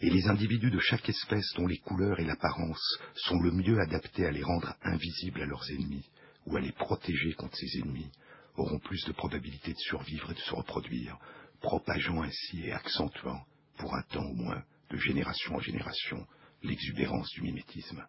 Et 0.00 0.10
les 0.10 0.28
individus 0.28 0.70
de 0.70 0.78
chaque 0.78 1.08
espèce 1.08 1.52
dont 1.56 1.66
les 1.66 1.78
couleurs 1.78 2.20
et 2.20 2.24
l'apparence 2.24 2.98
sont 3.16 3.40
le 3.40 3.50
mieux 3.50 3.80
adaptés 3.80 4.26
à 4.26 4.30
les 4.30 4.44
rendre 4.44 4.74
invisibles 4.82 5.42
à 5.42 5.46
leurs 5.46 5.68
ennemis 5.70 6.08
ou 6.46 6.56
à 6.56 6.60
les 6.60 6.72
protéger 6.72 7.32
contre 7.34 7.56
ces 7.56 7.80
ennemis 7.80 8.10
auront 8.56 8.78
plus 8.78 9.04
de 9.06 9.12
probabilité 9.12 9.72
de 9.72 9.78
survivre 9.78 10.30
et 10.30 10.34
de 10.34 10.40
se 10.40 10.54
reproduire, 10.54 11.16
propageant 11.60 12.22
ainsi 12.22 12.62
et 12.64 12.72
accentuant 12.72 13.40
pour 13.76 13.94
un 13.94 14.02
temps 14.02 14.24
au 14.24 14.34
moins, 14.34 14.62
de 14.90 14.96
génération 14.96 15.54
en 15.54 15.60
génération, 15.60 16.26
l'exubérance 16.62 17.30
du 17.34 17.42
mimétisme. 17.42 18.04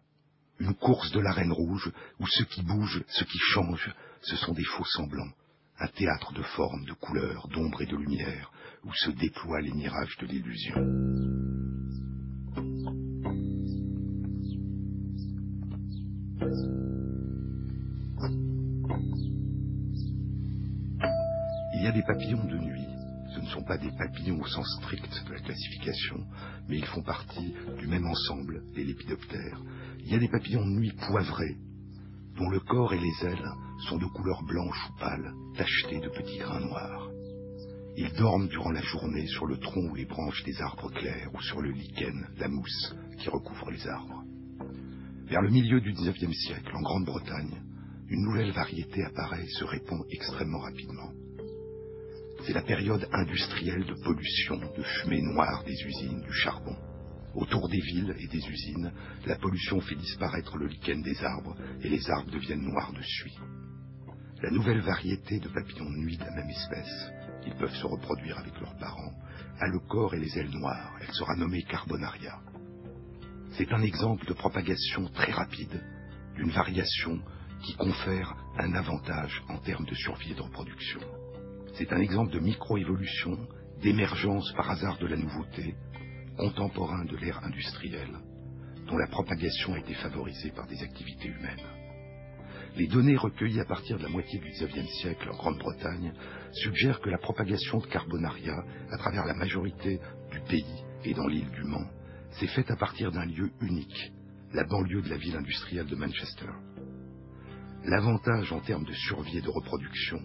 Une 0.58 0.74
course 0.74 1.10
de 1.12 1.20
la 1.20 1.32
reine 1.32 1.52
rouge, 1.52 1.90
où 2.18 2.26
ce 2.26 2.42
qui 2.44 2.62
bouge, 2.62 3.02
ce 3.08 3.24
qui 3.24 3.38
change, 3.38 3.92
ce 4.22 4.36
sont 4.36 4.52
des 4.52 4.64
faux 4.64 4.84
semblants, 4.84 5.32
un 5.80 5.88
théâtre 5.88 6.34
de 6.34 6.42
formes, 6.42 6.84
de 6.84 6.92
couleurs, 6.92 7.48
d'ombre 7.48 7.80
et 7.80 7.86
de 7.86 7.96
lumière, 7.96 8.52
où 8.84 8.92
se 8.92 9.10
déploient 9.12 9.62
les 9.62 9.72
mirages 9.72 10.16
de 10.20 10.26
l'illusion. 10.26 10.76
Il 21.74 21.84
y 21.84 21.86
a 21.86 21.92
des 21.92 22.02
papillons 22.02 22.44
de 22.44 22.58
nuit, 22.58 22.86
ce 23.34 23.40
ne 23.40 23.46
sont 23.46 23.64
pas 23.64 23.78
des 23.78 23.90
papillons 23.96 24.38
au 24.38 24.46
sens 24.46 24.66
strict 24.82 25.24
de 25.26 25.32
la 25.32 25.40
classification, 25.40 26.26
mais 26.68 26.76
ils 26.76 26.86
font 26.86 27.02
partie 27.02 27.54
du 27.78 27.86
même 27.86 28.06
ensemble, 28.06 28.62
les 28.74 28.84
lépidoptères. 28.84 29.62
Il 30.00 30.12
y 30.12 30.14
a 30.14 30.18
des 30.18 30.28
papillons 30.28 30.66
de 30.66 30.78
nuit 30.78 30.92
poivrés, 31.08 31.56
dont 32.36 32.50
le 32.50 32.60
corps 32.60 32.92
et 32.92 33.00
les 33.00 33.26
ailes 33.26 33.50
sont 33.88 33.98
de 33.98 34.06
couleur 34.06 34.42
blanche 34.44 34.88
ou 34.88 34.98
pâle, 34.98 35.32
tachetés 35.56 36.00
de 36.00 36.08
petits 36.08 36.38
grains 36.38 36.60
noirs. 36.60 37.10
Ils 37.96 38.12
dorment 38.14 38.48
durant 38.48 38.70
la 38.70 38.82
journée 38.82 39.26
sur 39.26 39.46
le 39.46 39.58
tronc 39.58 39.90
ou 39.90 39.94
les 39.94 40.06
branches 40.06 40.42
des 40.44 40.60
arbres 40.60 40.90
clairs 40.90 41.30
ou 41.34 41.42
sur 41.42 41.60
le 41.60 41.70
lichen, 41.70 42.28
la 42.38 42.48
mousse, 42.48 42.94
qui 43.18 43.28
recouvre 43.28 43.70
les 43.70 43.86
arbres. 43.86 44.24
Vers 45.26 45.42
le 45.42 45.50
milieu 45.50 45.80
du 45.80 45.92
XIXe 45.92 46.32
siècle, 46.32 46.74
en 46.74 46.80
Grande-Bretagne, 46.80 47.62
une 48.08 48.22
nouvelle 48.22 48.52
variété 48.52 49.04
apparaît 49.04 49.44
et 49.44 49.50
se 49.50 49.64
répand 49.64 50.00
extrêmement 50.10 50.60
rapidement. 50.60 51.12
C'est 52.46 52.54
la 52.54 52.62
période 52.62 53.06
industrielle 53.12 53.84
de 53.84 53.94
pollution, 54.02 54.56
de 54.56 54.82
fumée 54.82 55.22
noire 55.22 55.62
des 55.64 55.76
usines, 55.84 56.22
du 56.22 56.32
charbon. 56.32 56.74
Autour 57.34 57.68
des 57.68 57.80
villes 57.80 58.16
et 58.18 58.26
des 58.26 58.48
usines, 58.48 58.92
la 59.26 59.36
pollution 59.36 59.80
fait 59.80 59.94
disparaître 59.94 60.56
le 60.56 60.66
lichen 60.66 61.02
des 61.02 61.22
arbres 61.22 61.56
et 61.82 61.88
les 61.88 62.10
arbres 62.10 62.30
deviennent 62.30 62.62
noirs 62.62 62.92
de 62.92 63.02
suie. 63.02 63.38
La 64.42 64.50
nouvelle 64.50 64.80
variété 64.80 65.38
de 65.38 65.48
papillons 65.48 65.90
de 65.90 65.98
nuit 65.98 66.16
de 66.16 66.24
la 66.24 66.34
même 66.34 66.48
espèce, 66.48 67.12
ils 67.46 67.54
peuvent 67.56 67.74
se 67.74 67.86
reproduire 67.86 68.38
avec 68.38 68.58
leurs 68.58 68.74
parents, 68.78 69.12
a 69.60 69.66
le 69.66 69.80
corps 69.80 70.14
et 70.14 70.18
les 70.18 70.38
ailes 70.38 70.48
noires. 70.48 70.96
Elle 71.02 71.12
sera 71.12 71.36
nommée 71.36 71.62
Carbonaria. 71.64 72.40
C'est 73.52 73.70
un 73.70 73.82
exemple 73.82 74.24
de 74.24 74.32
propagation 74.32 75.08
très 75.08 75.30
rapide 75.30 75.84
d'une 76.36 76.48
variation 76.52 77.20
qui 77.62 77.74
confère 77.74 78.34
un 78.58 78.72
avantage 78.72 79.42
en 79.50 79.58
termes 79.58 79.84
de 79.84 79.94
survie 79.94 80.32
et 80.32 80.36
de 80.36 80.40
reproduction. 80.40 81.00
C'est 81.74 81.92
un 81.92 82.00
exemple 82.00 82.32
de 82.32 82.40
microévolution, 82.40 83.46
d'émergence 83.82 84.50
par 84.52 84.70
hasard 84.70 84.96
de 84.96 85.06
la 85.06 85.18
nouveauté, 85.18 85.74
contemporain 86.38 87.04
de 87.04 87.16
l'ère 87.18 87.44
industrielle, 87.44 88.16
dont 88.86 88.96
la 88.96 89.08
propagation 89.08 89.74
a 89.74 89.80
été 89.80 89.92
favorisée 89.92 90.52
par 90.52 90.66
des 90.66 90.82
activités 90.82 91.28
humaines. 91.28 91.79
Les 92.76 92.86
données 92.86 93.16
recueillies 93.16 93.60
à 93.60 93.64
partir 93.64 93.98
de 93.98 94.02
la 94.04 94.08
moitié 94.08 94.38
du 94.38 94.50
XIXe 94.50 94.88
siècle 95.00 95.28
en 95.30 95.36
Grande-Bretagne 95.36 96.12
suggèrent 96.52 97.00
que 97.00 97.10
la 97.10 97.18
propagation 97.18 97.78
de 97.78 97.86
Carbonaria 97.86 98.64
à 98.90 98.96
travers 98.96 99.26
la 99.26 99.34
majorité 99.34 100.00
du 100.30 100.40
pays 100.40 100.84
et 101.04 101.14
dans 101.14 101.26
l'île 101.26 101.50
du 101.50 101.64
Mans 101.64 101.90
s'est 102.32 102.46
faite 102.46 102.70
à 102.70 102.76
partir 102.76 103.10
d'un 103.10 103.26
lieu 103.26 103.50
unique, 103.60 104.12
la 104.52 104.64
banlieue 104.64 105.02
de 105.02 105.08
la 105.08 105.16
ville 105.16 105.36
industrielle 105.36 105.86
de 105.86 105.96
Manchester. 105.96 106.50
L'avantage 107.84 108.52
en 108.52 108.60
termes 108.60 108.84
de 108.84 108.92
survie 108.92 109.38
et 109.38 109.42
de 109.42 109.50
reproduction 109.50 110.20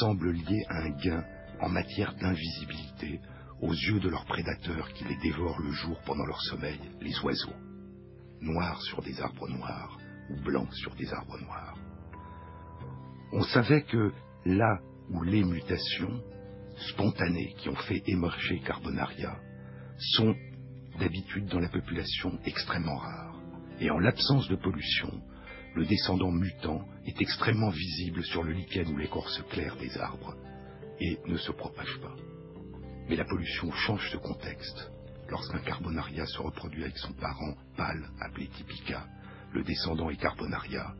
semble 0.00 0.32
lié 0.32 0.64
à 0.68 0.82
un 0.82 0.90
gain 0.90 1.24
en 1.60 1.68
matière 1.68 2.14
d'invisibilité 2.16 3.20
aux 3.60 3.72
yeux 3.72 4.00
de 4.00 4.08
leurs 4.08 4.26
prédateurs 4.26 4.92
qui 4.94 5.04
les 5.04 5.16
dévorent 5.16 5.60
le 5.60 5.72
jour 5.72 6.00
pendant 6.06 6.24
leur 6.24 6.40
sommeil, 6.42 6.78
les 7.00 7.18
oiseaux, 7.20 7.56
noirs 8.40 8.80
sur 8.82 9.02
des 9.02 9.20
arbres 9.20 9.48
noirs 9.48 9.97
blancs 10.44 10.72
sur 10.74 10.94
des 10.94 11.12
arbres 11.12 11.38
noirs. 11.40 11.76
On 13.32 13.42
savait 13.42 13.82
que 13.82 14.12
là 14.44 14.78
où 15.10 15.22
les 15.22 15.44
mutations 15.44 16.22
spontanées 16.90 17.54
qui 17.58 17.68
ont 17.68 17.76
fait 17.76 18.02
émerger 18.06 18.60
Carbonaria 18.60 19.36
sont 19.98 20.34
d'habitude 20.98 21.46
dans 21.46 21.60
la 21.60 21.68
population 21.68 22.38
extrêmement 22.44 22.96
rares. 22.96 23.40
Et 23.80 23.90
en 23.90 23.98
l'absence 23.98 24.48
de 24.48 24.56
pollution, 24.56 25.10
le 25.74 25.84
descendant 25.84 26.32
mutant 26.32 26.84
est 27.06 27.20
extrêmement 27.20 27.70
visible 27.70 28.24
sur 28.24 28.42
le 28.42 28.52
lichen 28.52 28.88
ou 28.88 28.96
l'écorce 28.96 29.42
claire 29.50 29.76
des 29.76 29.96
arbres 29.98 30.34
et 31.00 31.18
ne 31.26 31.36
se 31.36 31.52
propage 31.52 31.98
pas. 32.00 32.16
Mais 33.08 33.16
la 33.16 33.24
pollution 33.24 33.70
change 33.70 34.10
ce 34.10 34.16
contexte. 34.16 34.90
Lorsqu'un 35.28 35.58
carbonaria 35.58 36.26
se 36.26 36.38
reproduit 36.38 36.84
avec 36.84 36.98
son 36.98 37.12
parent 37.12 37.54
pâle 37.76 38.10
appelé 38.20 38.48
typica, 38.48 39.06
le 39.52 39.62
descendant 39.62 40.10
est 40.10 40.16
carbonaria, 40.16 40.94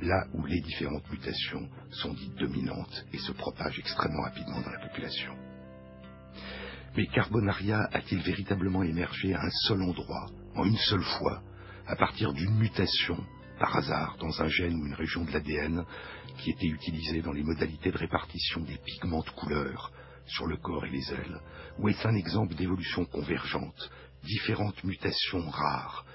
là 0.00 0.26
où 0.34 0.44
les 0.46 0.60
différentes 0.60 1.10
mutations 1.10 1.68
sont 1.90 2.14
dites 2.14 2.36
dominantes 2.36 3.04
et 3.12 3.18
se 3.18 3.32
propagent 3.32 3.78
extrêmement 3.78 4.22
rapidement 4.22 4.60
dans 4.60 4.70
la 4.70 4.86
population. 4.88 5.32
Mais 6.96 7.06
Carbonaria 7.06 7.88
a-t-il 7.92 8.20
véritablement 8.20 8.84
émergé 8.84 9.34
à 9.34 9.40
un 9.40 9.50
seul 9.66 9.82
endroit, 9.82 10.26
en 10.54 10.64
une 10.64 10.76
seule 10.76 11.02
fois, 11.02 11.42
à 11.86 11.96
partir 11.96 12.32
d'une 12.32 12.56
mutation 12.56 13.18
par 13.58 13.76
hasard 13.76 14.16
dans 14.20 14.42
un 14.42 14.48
gène 14.48 14.74
ou 14.74 14.86
une 14.86 14.94
région 14.94 15.24
de 15.24 15.32
l'ADN 15.32 15.84
qui 16.38 16.50
était 16.50 16.66
utilisée 16.66 17.22
dans 17.22 17.32
les 17.32 17.42
modalités 17.42 17.90
de 17.90 17.98
répartition 17.98 18.60
des 18.60 18.78
pigments 18.78 19.22
de 19.22 19.30
couleur 19.30 19.92
sur 20.26 20.46
le 20.46 20.56
corps 20.56 20.84
et 20.84 20.90
les 20.90 21.12
ailes, 21.12 21.40
ou 21.78 21.88
est-ce 21.88 22.06
un 22.06 22.14
exemple 22.14 22.54
d'évolution 22.54 23.04
convergente, 23.04 23.90
différentes 24.22 24.82
mutations 24.84 25.48
rares, 25.50 26.06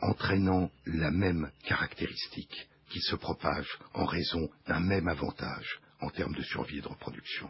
entraînant 0.00 0.70
la 0.86 1.10
même 1.10 1.50
caractéristique 1.64 2.68
qui 2.90 3.00
se 3.00 3.16
propage 3.16 3.68
en 3.94 4.04
raison 4.04 4.48
d'un 4.66 4.80
même 4.80 5.08
avantage 5.08 5.80
en 6.00 6.10
termes 6.10 6.34
de 6.34 6.42
survie 6.42 6.78
et 6.78 6.82
de 6.82 6.88
reproduction. 6.88 7.48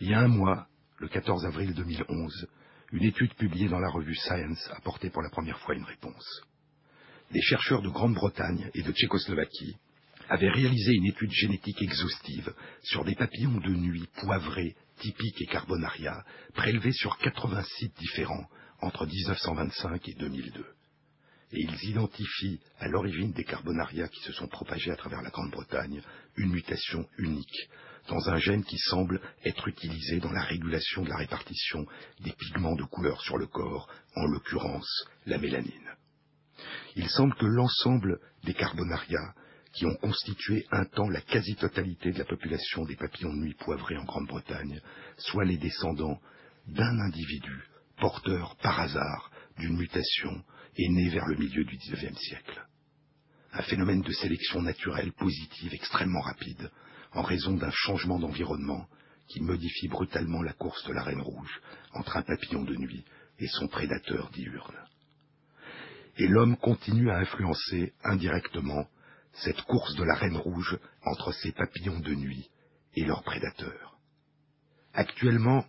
Il 0.00 0.10
y 0.10 0.14
a 0.14 0.20
un 0.20 0.28
mois, 0.28 0.66
le 0.98 1.08
14 1.08 1.44
avril 1.46 1.74
2011, 1.74 2.48
une 2.92 3.04
étude 3.04 3.34
publiée 3.34 3.68
dans 3.68 3.78
la 3.78 3.90
revue 3.90 4.14
Science 4.14 4.70
apportait 4.72 5.10
pour 5.10 5.22
la 5.22 5.30
première 5.30 5.58
fois 5.60 5.74
une 5.74 5.84
réponse. 5.84 6.42
Des 7.30 7.42
chercheurs 7.42 7.82
de 7.82 7.88
Grande-Bretagne 7.88 8.70
et 8.74 8.82
de 8.82 8.92
Tchécoslovaquie 8.92 9.76
avaient 10.30 10.50
réalisé 10.50 10.92
une 10.92 11.06
étude 11.06 11.30
génétique 11.30 11.82
exhaustive 11.82 12.54
sur 12.82 13.04
des 13.04 13.14
papillons 13.14 13.60
de 13.60 13.70
nuit 13.70 14.08
poivrés, 14.20 14.76
typiques 14.98 15.40
et 15.42 15.46
carbonaria, 15.46 16.24
prélevés 16.54 16.92
sur 16.92 17.18
80 17.18 17.62
sites 17.78 17.98
différents 17.98 18.48
entre 18.80 19.06
1925 19.06 20.08
et 20.08 20.14
2002. 20.14 20.66
et 21.52 21.60
ils 21.60 21.90
identifient 21.90 22.60
à 22.78 22.88
l'origine 22.88 23.32
des 23.32 23.44
carbonarias 23.44 24.08
qui 24.08 24.20
se 24.20 24.32
sont 24.32 24.48
propagés 24.48 24.90
à 24.90 24.96
travers 24.96 25.22
la 25.22 25.30
Grande-Bretagne 25.30 26.02
une 26.36 26.50
mutation 26.50 27.08
unique 27.16 27.70
dans 28.08 28.28
un 28.28 28.36
gène 28.36 28.64
qui 28.64 28.78
semble 28.78 29.20
être 29.44 29.68
utilisé 29.68 30.18
dans 30.20 30.32
la 30.32 30.42
régulation 30.42 31.02
de 31.02 31.08
la 31.08 31.16
répartition 31.16 31.86
des 32.20 32.32
pigments 32.32 32.76
de 32.76 32.84
couleur 32.84 33.20
sur 33.22 33.36
le 33.36 33.46
corps, 33.46 33.88
en 34.16 34.26
l'occurrence 34.26 35.04
la 35.26 35.38
mélanine. 35.38 35.90
Il 36.96 37.08
semble 37.08 37.34
que 37.34 37.46
l'ensemble 37.46 38.18
des 38.44 38.54
carbonarias 38.54 39.34
qui 39.72 39.86
ont 39.86 39.96
constitué 39.96 40.66
un 40.70 40.84
temps 40.86 41.08
la 41.08 41.20
quasi-totalité 41.20 42.12
de 42.12 42.18
la 42.18 42.24
population 42.24 42.84
des 42.84 42.96
papillons 42.96 43.32
de 43.32 43.40
nuit 43.40 43.54
poivrés 43.54 43.96
en 43.96 44.04
Grande-Bretagne 44.04 44.80
soient 45.18 45.44
les 45.44 45.58
descendants 45.58 46.20
d'un 46.66 46.98
individu 47.00 47.62
porteur 48.00 48.56
par 48.62 48.80
hasard 48.80 49.30
d'une 49.58 49.76
mutation 49.76 50.42
et 50.76 50.88
né 50.88 51.08
vers 51.08 51.26
le 51.26 51.36
milieu 51.36 51.64
du 51.64 51.76
XIXe 51.76 52.18
siècle. 52.18 52.66
Un 53.52 53.62
phénomène 53.62 54.02
de 54.02 54.12
sélection 54.12 54.62
naturelle 54.62 55.12
positive 55.12 55.74
extrêmement 55.74 56.20
rapide 56.20 56.70
en 57.12 57.22
raison 57.22 57.54
d'un 57.54 57.70
changement 57.70 58.18
d'environnement 58.18 58.86
qui 59.28 59.40
modifie 59.40 59.88
brutalement 59.88 60.42
la 60.42 60.52
course 60.52 60.84
de 60.84 60.92
la 60.92 61.02
reine 61.02 61.20
rouge 61.20 61.60
entre 61.92 62.16
un 62.16 62.22
papillon 62.22 62.64
de 62.64 62.76
nuit 62.76 63.04
et 63.38 63.46
son 63.46 63.68
prédateur 63.68 64.30
diurne. 64.30 64.76
Et 66.16 66.26
l'homme 66.26 66.56
continue 66.56 67.10
à 67.10 67.18
influencer 67.18 67.92
indirectement 68.04 68.86
cette 69.32 69.62
course 69.62 69.94
de 69.94 70.04
la 70.04 70.14
reine 70.14 70.36
rouge 70.36 70.78
entre 71.04 71.32
ces 71.32 71.52
papillons 71.52 72.00
de 72.00 72.14
nuit 72.14 72.50
et 72.94 73.04
leurs 73.04 73.22
prédateurs. 73.22 73.98
Actuellement, 74.94 75.64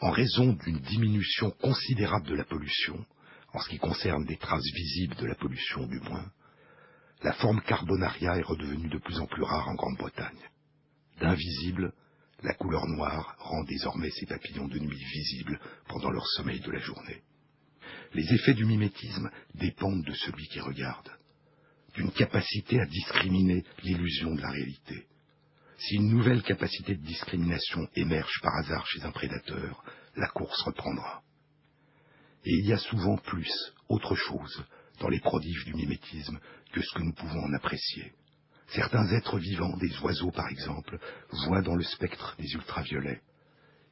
en 0.00 0.10
raison 0.10 0.52
d'une 0.52 0.78
diminution 0.78 1.50
considérable 1.50 2.28
de 2.28 2.34
la 2.34 2.44
pollution, 2.44 3.04
en 3.52 3.60
ce 3.60 3.68
qui 3.68 3.78
concerne 3.78 4.24
des 4.24 4.36
traces 4.36 4.72
visibles 4.74 5.16
de 5.16 5.26
la 5.26 5.34
pollution 5.34 5.86
du 5.86 5.98
moins, 6.00 6.30
la 7.22 7.32
forme 7.32 7.60
carbonaria 7.62 8.36
est 8.36 8.42
redevenue 8.42 8.88
de 8.88 8.98
plus 8.98 9.18
en 9.18 9.26
plus 9.26 9.42
rare 9.42 9.68
en 9.68 9.74
Grande-Bretagne. 9.74 10.50
D'invisible, 11.20 11.92
la 12.44 12.54
couleur 12.54 12.86
noire 12.86 13.34
rend 13.40 13.64
désormais 13.64 14.10
ces 14.10 14.26
papillons 14.26 14.68
de 14.68 14.78
nuit 14.78 15.04
visibles 15.12 15.58
pendant 15.88 16.10
leur 16.10 16.26
sommeil 16.28 16.60
de 16.60 16.70
la 16.70 16.78
journée. 16.78 17.22
Les 18.14 18.32
effets 18.32 18.54
du 18.54 18.64
mimétisme 18.64 19.30
dépendent 19.54 20.04
de 20.04 20.14
celui 20.14 20.46
qui 20.48 20.60
regarde, 20.60 21.10
d'une 21.94 22.12
capacité 22.12 22.80
à 22.80 22.86
discriminer 22.86 23.64
l'illusion 23.82 24.34
de 24.34 24.40
la 24.40 24.50
réalité. 24.50 25.06
Si 25.78 25.94
une 25.94 26.10
nouvelle 26.10 26.42
capacité 26.42 26.96
de 26.96 27.04
discrimination 27.04 27.88
émerge 27.94 28.40
par 28.42 28.52
hasard 28.56 28.84
chez 28.86 29.02
un 29.04 29.12
prédateur, 29.12 29.84
la 30.16 30.26
course 30.28 30.60
reprendra. 30.62 31.22
Et 32.44 32.52
il 32.52 32.66
y 32.66 32.72
a 32.72 32.78
souvent 32.78 33.16
plus, 33.16 33.50
autre 33.88 34.16
chose, 34.16 34.64
dans 34.98 35.08
les 35.08 35.20
prodiges 35.20 35.64
du 35.66 35.74
mimétisme 35.74 36.40
que 36.72 36.82
ce 36.82 36.94
que 36.94 37.02
nous 37.02 37.12
pouvons 37.12 37.44
en 37.44 37.52
apprécier. 37.54 38.12
Certains 38.74 39.06
êtres 39.12 39.38
vivants, 39.38 39.76
des 39.76 39.96
oiseaux 40.00 40.32
par 40.32 40.48
exemple, 40.48 40.98
voient 41.46 41.62
dans 41.62 41.76
le 41.76 41.84
spectre 41.84 42.34
des 42.38 42.52
ultraviolets. 42.54 43.22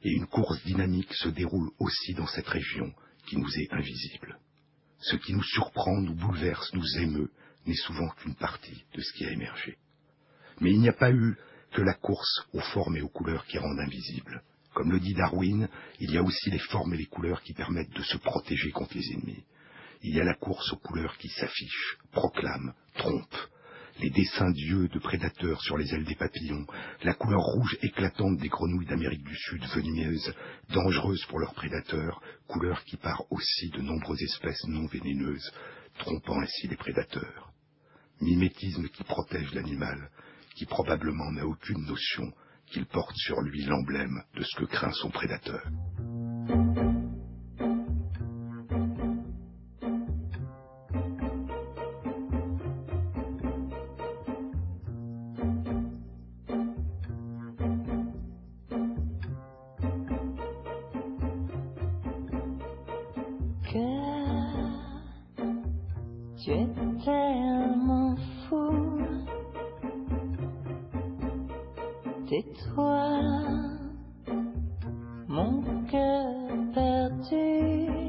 Et 0.03 0.11
une 0.11 0.27
course 0.27 0.61
dynamique 0.65 1.13
se 1.13 1.29
déroule 1.29 1.71
aussi 1.79 2.13
dans 2.13 2.27
cette 2.27 2.47
région 2.47 2.93
qui 3.27 3.37
nous 3.37 3.59
est 3.59 3.73
invisible. 3.73 4.37
Ce 4.99 5.15
qui 5.15 5.33
nous 5.33 5.43
surprend, 5.43 6.01
nous 6.01 6.15
bouleverse, 6.15 6.73
nous 6.73 6.97
émeut, 6.99 7.31
n'est 7.65 7.75
souvent 7.75 8.09
qu'une 8.09 8.35
partie 8.35 8.83
de 8.93 9.01
ce 9.01 9.13
qui 9.13 9.25
a 9.25 9.31
émergé. 9.31 9.77
Mais 10.59 10.71
il 10.71 10.79
n'y 10.79 10.89
a 10.89 10.93
pas 10.93 11.11
eu 11.11 11.37
la 11.81 11.93
course 11.93 12.47
aux 12.53 12.61
formes 12.61 12.97
et 12.97 13.01
aux 13.01 13.09
couleurs 13.09 13.45
qui 13.45 13.57
rendent 13.57 13.79
invisibles. 13.79 14.41
Comme 14.73 14.91
le 14.91 14.99
dit 14.99 15.13
Darwin, 15.13 15.67
il 15.99 16.11
y 16.11 16.17
a 16.17 16.23
aussi 16.23 16.51
les 16.51 16.59
formes 16.59 16.93
et 16.93 16.97
les 16.97 17.05
couleurs 17.05 17.41
qui 17.41 17.53
permettent 17.53 17.95
de 17.95 18.03
se 18.03 18.17
protéger 18.17 18.71
contre 18.71 18.95
les 18.95 19.13
ennemis. 19.13 19.43
Il 20.03 20.15
y 20.15 20.21
a 20.21 20.23
la 20.23 20.35
course 20.35 20.71
aux 20.73 20.77
couleurs 20.77 21.17
qui 21.17 21.29
s'affichent, 21.29 21.97
proclament, 22.11 22.73
trompent, 22.95 23.49
les 23.99 24.09
dessins 24.11 24.51
d'yeux 24.51 24.87
de 24.89 24.99
prédateurs 24.99 25.61
sur 25.61 25.77
les 25.77 25.93
ailes 25.93 26.05
des 26.05 26.15
papillons, 26.15 26.67
la 27.03 27.15
couleur 27.15 27.41
rouge 27.41 27.77
éclatante 27.81 28.37
des 28.37 28.49
grenouilles 28.49 28.85
d'Amérique 28.85 29.23
du 29.23 29.35
Sud 29.35 29.63
venimeuses, 29.73 30.33
dangereuses 30.69 31.25
pour 31.25 31.39
leurs 31.39 31.55
prédateurs, 31.55 32.21
couleur 32.47 32.83
qui 32.83 32.97
part 32.97 33.23
aussi 33.31 33.69
de 33.69 33.81
nombreuses 33.81 34.21
espèces 34.21 34.63
non 34.67 34.85
vénéneuses, 34.85 35.51
trompant 35.97 36.39
ainsi 36.39 36.67
les 36.67 36.75
prédateurs. 36.75 37.51
Mimétisme 38.21 38.87
qui 38.89 39.03
protège 39.03 39.53
l'animal, 39.53 40.09
qui 40.57 40.65
probablement 40.65 41.31
n'a 41.31 41.45
aucune 41.45 41.85
notion 41.85 42.33
qu'il 42.65 42.87
porte 42.87 43.15
sur 43.15 43.39
lui 43.41 43.63
l'emblème 43.63 44.23
de 44.35 44.43
ce 44.43 44.55
que 44.55 44.65
craint 44.65 44.91
son 44.91 45.11
prédateur. 45.11 45.63
tais-toi, 72.27 73.21
mon 75.27 75.63
cœur 75.89 76.27
perdu. 76.73 78.06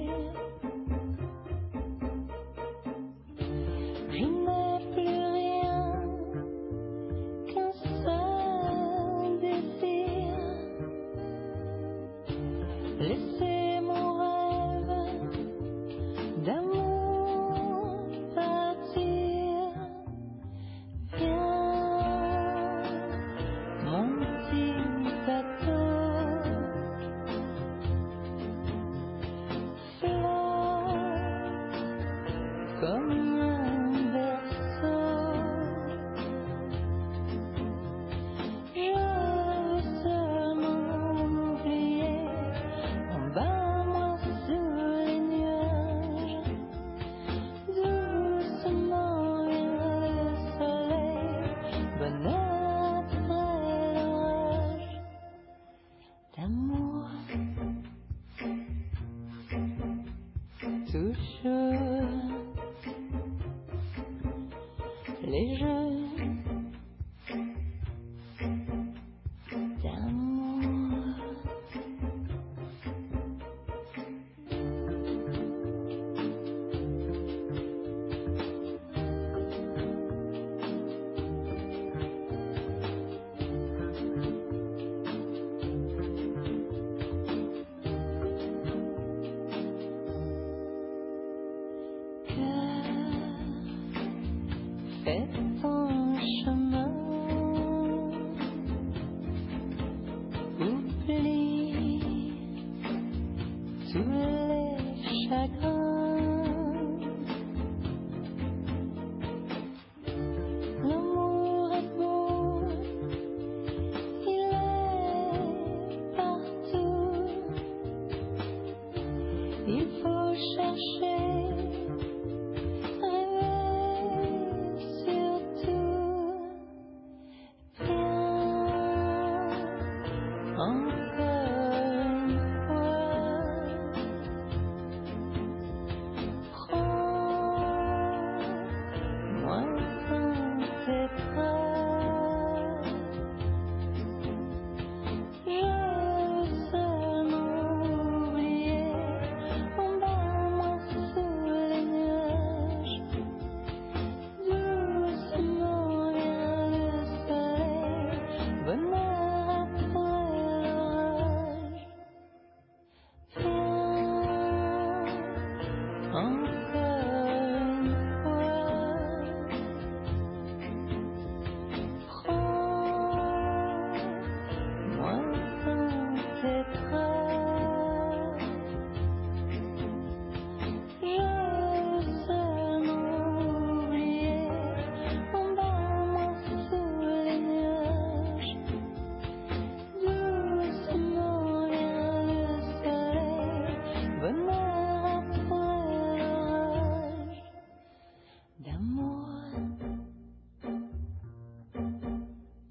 benefits 95.08 95.77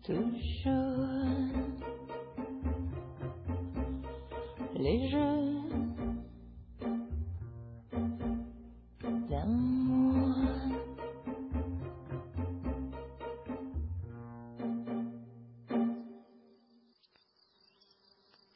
Il 0.10 0.16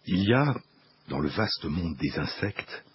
y 0.07 0.33
a, 0.33 0.55
dans 1.09 1.19
le 1.19 1.27
vaste 1.27 1.65
monde 1.65 1.97
des 1.97 2.17
insectes, 2.17 2.85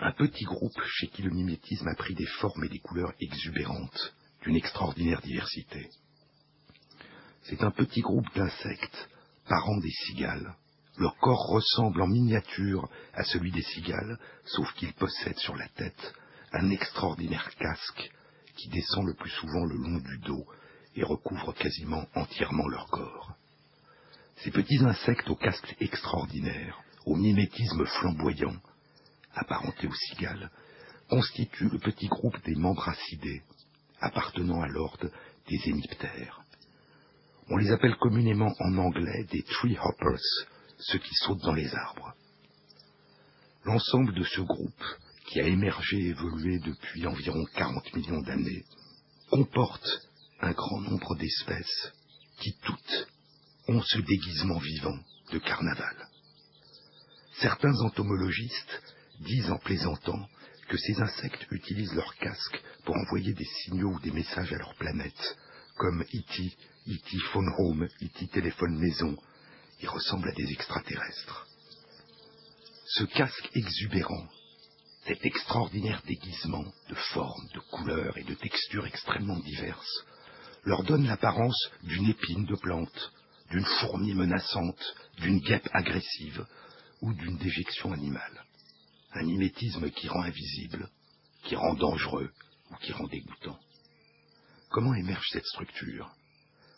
un 0.00 0.12
petit 0.12 0.44
groupe 0.44 0.80
chez 0.86 1.08
qui 1.08 1.20
le 1.20 1.30
mimétisme 1.30 1.88
a 1.88 1.94
pris 1.94 2.14
des 2.14 2.26
formes 2.40 2.64
et 2.64 2.68
des 2.70 2.78
couleurs 2.78 3.12
exubérantes, 3.20 4.14
d'une 4.42 4.56
extraordinaire 4.56 5.20
diversité. 5.20 5.90
C'est 7.48 7.62
un 7.62 7.70
petit 7.70 8.02
groupe 8.02 8.26
d'insectes, 8.34 9.08
parents 9.48 9.78
des 9.78 9.90
cigales. 10.06 10.54
Leur 10.98 11.16
corps 11.16 11.48
ressemble 11.48 12.02
en 12.02 12.06
miniature 12.06 12.90
à 13.14 13.24
celui 13.24 13.50
des 13.52 13.62
cigales, 13.62 14.18
sauf 14.44 14.70
qu'ils 14.74 14.92
possèdent 14.92 15.38
sur 15.38 15.56
la 15.56 15.66
tête 15.68 16.14
un 16.52 16.68
extraordinaire 16.68 17.48
casque 17.56 18.10
qui 18.54 18.68
descend 18.68 19.06
le 19.06 19.14
plus 19.14 19.30
souvent 19.30 19.64
le 19.64 19.76
long 19.76 19.98
du 19.98 20.18
dos 20.18 20.44
et 20.94 21.02
recouvre 21.02 21.54
quasiment 21.54 22.04
entièrement 22.14 22.68
leur 22.68 22.86
corps. 22.88 23.32
Ces 24.44 24.50
petits 24.50 24.84
insectes 24.84 25.30
au 25.30 25.36
casque 25.36 25.74
extraordinaire, 25.80 26.78
au 27.06 27.16
mimétisme 27.16 27.86
flamboyant, 27.86 28.56
apparentés 29.34 29.86
aux 29.86 29.94
cigales, 29.94 30.50
constituent 31.08 31.70
le 31.70 31.78
petit 31.78 32.08
groupe 32.08 32.36
des 32.44 32.56
membracidés, 32.56 33.42
appartenant 34.00 34.60
à 34.60 34.68
l'ordre 34.68 35.08
des 35.48 35.60
hémiptères. 35.70 36.37
On 37.50 37.56
les 37.56 37.70
appelle 37.70 37.96
communément 37.96 38.52
en 38.60 38.76
anglais 38.76 39.24
des 39.30 39.42
tree 39.42 39.78
hoppers, 39.82 40.46
ceux 40.78 40.98
qui 40.98 41.14
sautent 41.14 41.42
dans 41.42 41.54
les 41.54 41.74
arbres. 41.74 42.14
L'ensemble 43.64 44.14
de 44.14 44.24
ce 44.24 44.40
groupe, 44.42 44.84
qui 45.26 45.40
a 45.40 45.46
émergé 45.46 45.96
et 45.96 46.08
évolué 46.08 46.58
depuis 46.58 47.06
environ 47.06 47.44
40 47.54 47.94
millions 47.94 48.20
d'années, 48.22 48.64
comporte 49.30 49.88
un 50.40 50.52
grand 50.52 50.80
nombre 50.80 51.16
d'espèces 51.16 51.92
qui 52.40 52.54
toutes 52.64 53.08
ont 53.68 53.82
ce 53.82 53.98
déguisement 53.98 54.58
vivant 54.58 54.98
de 55.32 55.38
carnaval. 55.38 56.08
Certains 57.40 57.74
entomologistes 57.80 58.82
disent 59.20 59.50
en 59.50 59.58
plaisantant 59.58 60.28
que 60.68 60.76
ces 60.76 61.00
insectes 61.00 61.46
utilisent 61.50 61.94
leur 61.94 62.14
casque 62.16 62.62
pour 62.84 62.96
envoyer 62.96 63.32
des 63.32 63.48
signaux 63.64 63.92
ou 63.92 64.00
des 64.00 64.10
messages 64.10 64.52
à 64.52 64.58
leur 64.58 64.74
planète, 64.74 65.36
comme 65.78 66.02
E.T., 66.02 66.56
E.T. 66.88 67.18
Phone 67.32 67.50
Home, 67.58 67.88
E.T. 68.02 68.26
Téléphone 68.28 68.78
Maison. 68.78 69.16
Ils 69.80 69.88
ressemblent 69.88 70.28
à 70.28 70.34
des 70.34 70.50
extraterrestres. 70.52 71.46
Ce 72.86 73.04
casque 73.04 73.48
exubérant, 73.54 74.26
cet 75.06 75.24
extraordinaire 75.24 76.02
déguisement 76.06 76.64
de 76.88 76.94
formes, 76.94 77.48
de 77.54 77.60
couleurs 77.70 78.18
et 78.18 78.24
de 78.24 78.34
textures 78.34 78.86
extrêmement 78.86 79.38
diverses, 79.38 80.04
leur 80.64 80.82
donne 80.82 81.06
l'apparence 81.06 81.70
d'une 81.84 82.08
épine 82.08 82.44
de 82.44 82.56
plante, 82.56 83.12
d'une 83.50 83.64
fourmi 83.80 84.14
menaçante, 84.14 84.94
d'une 85.18 85.38
guêpe 85.38 85.68
agressive 85.72 86.44
ou 87.02 87.14
d'une 87.14 87.38
déjection 87.38 87.92
animale. 87.92 88.44
Un 89.12 89.22
mimétisme 89.22 89.90
qui 89.90 90.08
rend 90.08 90.22
invisible, 90.22 90.90
qui 91.44 91.54
rend 91.54 91.74
dangereux 91.74 92.30
ou 92.70 92.76
qui 92.76 92.92
rend 92.92 93.06
dégoûtant. 93.06 93.58
Comment 94.70 94.94
émerge 94.94 95.26
cette 95.32 95.46
structure? 95.46 96.10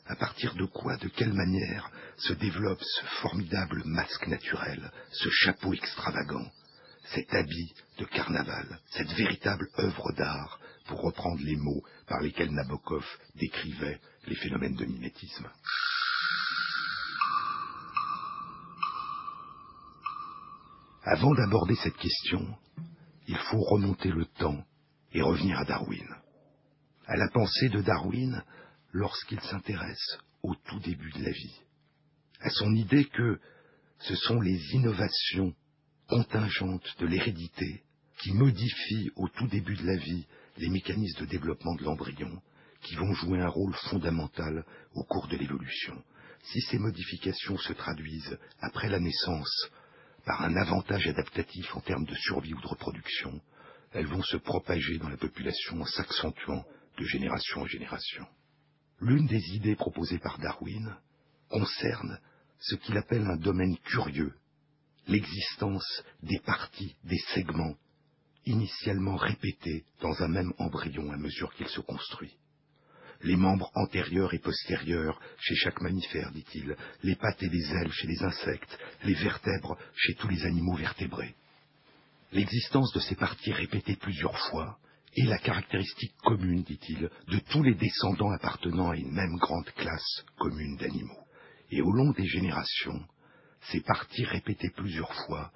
À 0.06 0.14
partir 0.14 0.54
de 0.54 0.64
quoi, 0.64 0.96
de 0.96 1.08
quelle 1.08 1.32
manière 1.32 1.90
se 2.18 2.32
développe 2.34 2.82
ce 2.82 3.04
formidable 3.20 3.82
masque 3.84 4.28
naturel, 4.28 4.90
ce 5.10 5.28
chapeau 5.28 5.72
extravagant, 5.72 6.50
cet 7.14 7.34
habit 7.34 7.74
de 7.98 8.04
carnaval, 8.04 8.80
cette 8.92 9.10
véritable 9.12 9.68
œuvre 9.78 10.12
d'art, 10.12 10.60
pour 10.86 11.00
reprendre 11.00 11.40
les 11.42 11.56
mots 11.56 11.82
par 12.06 12.20
lesquels 12.20 12.52
Nabokov 12.52 13.04
décrivait 13.36 14.00
les 14.26 14.36
phénomènes 14.36 14.76
de 14.76 14.84
mimétisme? 14.84 15.48
Avant 21.02 21.34
d'aborder 21.34 21.74
cette 21.76 21.96
question, 21.96 22.56
il 23.26 23.36
faut 23.36 23.60
remonter 23.60 24.10
le 24.10 24.26
temps 24.26 24.64
et 25.12 25.22
revenir 25.22 25.58
à 25.58 25.64
Darwin. 25.64 26.06
À 27.10 27.16
la 27.16 27.28
pensée 27.28 27.68
de 27.70 27.82
Darwin 27.82 28.40
lorsqu'il 28.92 29.40
s'intéresse 29.40 30.18
au 30.44 30.54
tout 30.54 30.78
début 30.78 31.10
de 31.10 31.24
la 31.24 31.32
vie. 31.32 31.60
À 32.40 32.50
son 32.50 32.72
idée 32.72 33.04
que 33.04 33.40
ce 33.98 34.14
sont 34.14 34.40
les 34.40 34.60
innovations 34.74 35.52
contingentes 36.06 36.86
de 37.00 37.06
l'hérédité 37.06 37.82
qui 38.20 38.32
modifient 38.32 39.10
au 39.16 39.28
tout 39.28 39.48
début 39.48 39.74
de 39.74 39.88
la 39.88 39.96
vie 39.96 40.24
les 40.58 40.68
mécanismes 40.68 41.22
de 41.22 41.26
développement 41.26 41.74
de 41.74 41.82
l'embryon 41.82 42.40
qui 42.82 42.94
vont 42.94 43.12
jouer 43.14 43.40
un 43.40 43.48
rôle 43.48 43.74
fondamental 43.90 44.64
au 44.94 45.02
cours 45.02 45.26
de 45.26 45.36
l'évolution. 45.36 46.00
Si 46.44 46.60
ces 46.60 46.78
modifications 46.78 47.58
se 47.58 47.72
traduisent 47.72 48.38
après 48.60 48.88
la 48.88 49.00
naissance 49.00 49.68
par 50.24 50.42
un 50.42 50.54
avantage 50.54 51.08
adaptatif 51.08 51.74
en 51.74 51.80
termes 51.80 52.06
de 52.06 52.14
survie 52.14 52.54
ou 52.54 52.60
de 52.60 52.68
reproduction, 52.68 53.40
elles 53.90 54.06
vont 54.06 54.22
se 54.22 54.36
propager 54.36 54.98
dans 54.98 55.08
la 55.08 55.16
population 55.16 55.80
en 55.80 55.86
s'accentuant 55.86 56.64
de 57.00 57.04
génération 57.06 57.62
en 57.62 57.66
génération. 57.66 58.26
L'une 59.00 59.26
des 59.26 59.42
idées 59.54 59.76
proposées 59.76 60.18
par 60.18 60.38
Darwin 60.38 60.94
concerne 61.48 62.20
ce 62.60 62.76
qu'il 62.76 62.96
appelle 62.98 63.26
un 63.26 63.36
domaine 63.36 63.76
curieux, 63.78 64.34
l'existence 65.08 66.02
des 66.22 66.38
parties, 66.40 66.94
des 67.04 67.18
segments, 67.34 67.74
initialement 68.44 69.16
répétés 69.16 69.84
dans 70.00 70.22
un 70.22 70.28
même 70.28 70.52
embryon 70.58 71.10
à 71.10 71.16
mesure 71.16 71.54
qu'il 71.54 71.68
se 71.68 71.80
construit 71.80 72.36
les 73.22 73.36
membres 73.36 73.70
antérieurs 73.74 74.32
et 74.32 74.38
postérieurs 74.38 75.20
chez 75.40 75.54
chaque 75.56 75.80
mammifère, 75.80 76.32
dit-il, 76.32 76.76
les 77.02 77.16
pattes 77.16 77.42
et 77.42 77.48
les 77.48 77.70
ailes 77.72 77.92
chez 77.92 78.06
les 78.06 78.22
insectes, 78.22 78.78
les 79.04 79.14
vertèbres 79.14 79.76
chez 79.94 80.14
tous 80.14 80.28
les 80.28 80.44
animaux 80.46 80.76
vertébrés. 80.76 81.34
L'existence 82.32 82.92
de 82.94 83.00
ces 83.00 83.16
parties 83.16 83.52
répétées 83.52 83.96
plusieurs 83.96 84.38
fois 84.48 84.78
est 85.16 85.26
la 85.26 85.38
caractéristique 85.38 86.16
commune, 86.22 86.62
dit-il, 86.62 87.10
de 87.28 87.38
tous 87.50 87.62
les 87.62 87.74
descendants 87.74 88.30
appartenant 88.30 88.90
à 88.90 88.96
une 88.96 89.12
même 89.12 89.36
grande 89.36 89.70
classe 89.72 90.24
commune 90.38 90.76
d'animaux. 90.76 91.26
Et 91.70 91.82
au 91.82 91.92
long 91.92 92.10
des 92.12 92.26
générations, 92.26 93.04
ces 93.72 93.80
parties 93.80 94.24
répétées 94.24 94.70
plusieurs 94.70 95.12
fois 95.26 95.52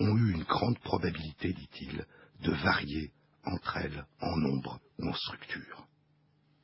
ont 0.00 0.16
eu 0.16 0.32
une 0.32 0.44
grande 0.44 0.78
probabilité, 0.80 1.52
dit-il, 1.52 2.06
de 2.42 2.52
varier 2.52 3.12
entre 3.44 3.76
elles 3.78 4.04
en 4.20 4.36
nombre 4.36 4.80
ou 4.98 5.08
en 5.08 5.14
structure 5.14 5.88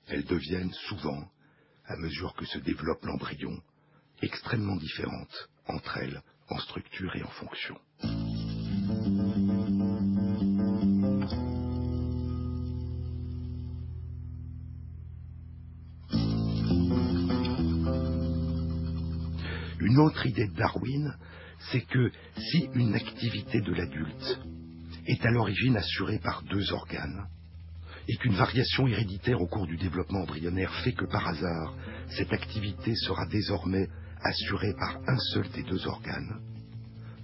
elles 0.09 0.25
deviennent 0.25 0.73
souvent, 0.89 1.29
à 1.87 1.97
mesure 1.97 2.35
que 2.35 2.45
se 2.45 2.59
développe 2.59 3.05
l'embryon, 3.05 3.57
extrêmement 4.23 4.77
différentes 4.77 5.49
entre 5.67 5.99
elles 5.99 6.23
mesure 6.51 7.17
et 7.17 7.23
en 7.23 7.31
fonction. 7.31 7.79
Une 19.95 20.01
autre 20.01 20.27
idée 20.27 20.49
de 20.49 20.57
Darwin, 20.57 21.15
c'est 21.71 21.83
que 21.83 22.11
si 22.37 22.69
une 22.75 22.97
activité 22.97 23.61
de 23.61 23.73
l'adulte 23.73 24.41
est 25.07 25.25
à 25.25 25.31
l'origine 25.31 25.77
assurée 25.77 26.19
par 26.19 26.43
deux 26.43 26.73
organes, 26.73 27.29
et 28.09 28.17
qu'une 28.17 28.35
variation 28.35 28.89
héréditaire 28.89 29.41
au 29.41 29.47
cours 29.47 29.69
du 29.69 29.77
développement 29.77 30.23
embryonnaire 30.23 30.75
fait 30.83 30.95
que 30.95 31.05
par 31.05 31.29
hasard, 31.29 31.77
cette 32.09 32.33
activité 32.33 32.93
sera 32.97 33.25
désormais 33.27 33.89
assurée 34.25 34.75
par 34.81 34.99
un 35.07 35.19
seul 35.33 35.49
des 35.51 35.63
deux 35.63 35.87
organes, 35.87 36.41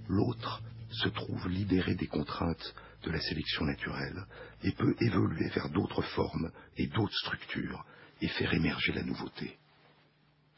l'autre 0.07 0.63
se 0.91 1.09
trouve 1.09 1.49
libéré 1.49 1.95
des 1.95 2.07
contraintes 2.07 2.73
de 3.03 3.11
la 3.11 3.19
sélection 3.19 3.65
naturelle 3.65 4.23
et 4.63 4.71
peut 4.71 4.95
évoluer 5.01 5.49
vers 5.49 5.67
d'autres 5.71 6.03
formes 6.03 6.49
et 6.77 6.87
d'autres 6.87 7.17
structures 7.25 7.83
et 8.21 8.29
faire 8.29 8.53
émerger 8.53 8.93
la 8.93 9.03
nouveauté. 9.03 9.57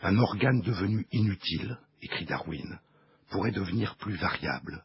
Un 0.03 0.20
organe 0.20 0.61
devenu 0.61 1.07
inutile, 1.11 1.80
écrit 2.04 2.26
Darwin, 2.26 2.80
pourrait 3.30 3.51
devenir 3.51 3.95
plus 3.97 4.16
variable 4.16 4.84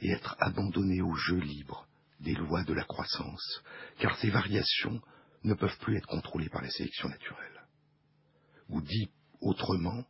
et 0.00 0.10
être 0.10 0.36
abandonné 0.40 1.00
au 1.00 1.14
jeu 1.14 1.38
libre 1.38 1.86
des 2.20 2.34
lois 2.34 2.64
de 2.64 2.72
la 2.72 2.84
croissance, 2.84 3.62
car 3.98 4.16
ces 4.18 4.30
variations 4.30 5.00
ne 5.44 5.54
peuvent 5.54 5.78
plus 5.78 5.96
être 5.96 6.06
contrôlées 6.06 6.48
par 6.48 6.62
la 6.62 6.70
sélection 6.70 7.08
naturelle. 7.08 7.62
Ou 8.68 8.80
dit 8.80 9.10
autrement, 9.40 10.04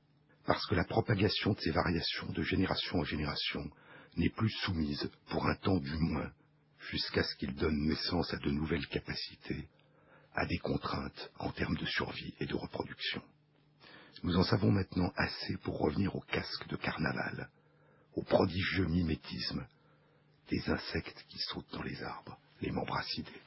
parce 0.47 0.64
que 0.66 0.75
la 0.75 0.85
propagation 0.85 1.53
de 1.53 1.61
ces 1.61 1.70
variations 1.70 2.31
de 2.33 2.43
génération 2.43 2.99
en 2.99 3.05
génération 3.05 3.70
n'est 4.16 4.31
plus 4.31 4.51
soumise, 4.51 5.11
pour 5.29 5.47
un 5.47 5.57
temps 5.57 5.79
du 5.79 5.97
moins, 5.97 6.31
jusqu'à 6.91 7.22
ce 7.25 7.35
qu'il 7.37 7.55
donne 7.55 7.87
naissance 7.87 8.33
à 8.33 8.37
de 8.37 8.51
nouvelles 8.51 8.87
capacités, 8.89 9.68
à 10.35 10.47
des 10.47 10.59
contraintes 10.59 11.31
en 11.39 11.51
termes 11.51 11.77
de 11.77 11.87
survie 11.87 12.35
et 12.41 12.47
de 12.47 12.55
reproduction. 12.55 13.22
Nous 14.23 14.37
en 14.37 14.45
savons 14.45 14.71
maintenant 14.71 15.12
assez 15.17 15.57
pour 15.59 15.79
revenir 15.79 16.15
au 16.17 16.21
casque 16.21 16.67
de 16.69 16.77
carnaval, 16.77 17.51
au 18.15 18.23
prodigieux 18.23 18.87
mimétisme 18.87 19.67
des 20.51 20.71
insectes 20.71 21.25
qui 21.29 21.39
sautent 21.39 21.73
dans 21.73 21.83
les 21.83 22.03
arbres, 22.03 22.39
les 22.61 22.71
membracidés. 22.71 23.43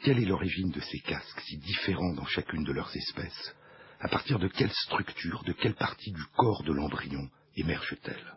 Quelle 0.00 0.18
est 0.18 0.26
l'origine 0.26 0.70
de 0.70 0.80
ces 0.80 0.98
casques 1.00 1.40
si 1.46 1.58
différents 1.58 2.12
dans 2.14 2.26
chacune 2.26 2.64
de 2.64 2.72
leurs 2.72 2.94
espèces? 2.94 3.54
À 4.00 4.08
partir 4.08 4.38
de 4.38 4.48
quelle 4.48 4.72
structure, 4.72 5.42
de 5.44 5.52
quelle 5.52 5.74
partie 5.74 6.12
du 6.12 6.24
corps 6.36 6.62
de 6.64 6.72
l'embryon 6.72 7.30
émergent-elles? 7.56 8.34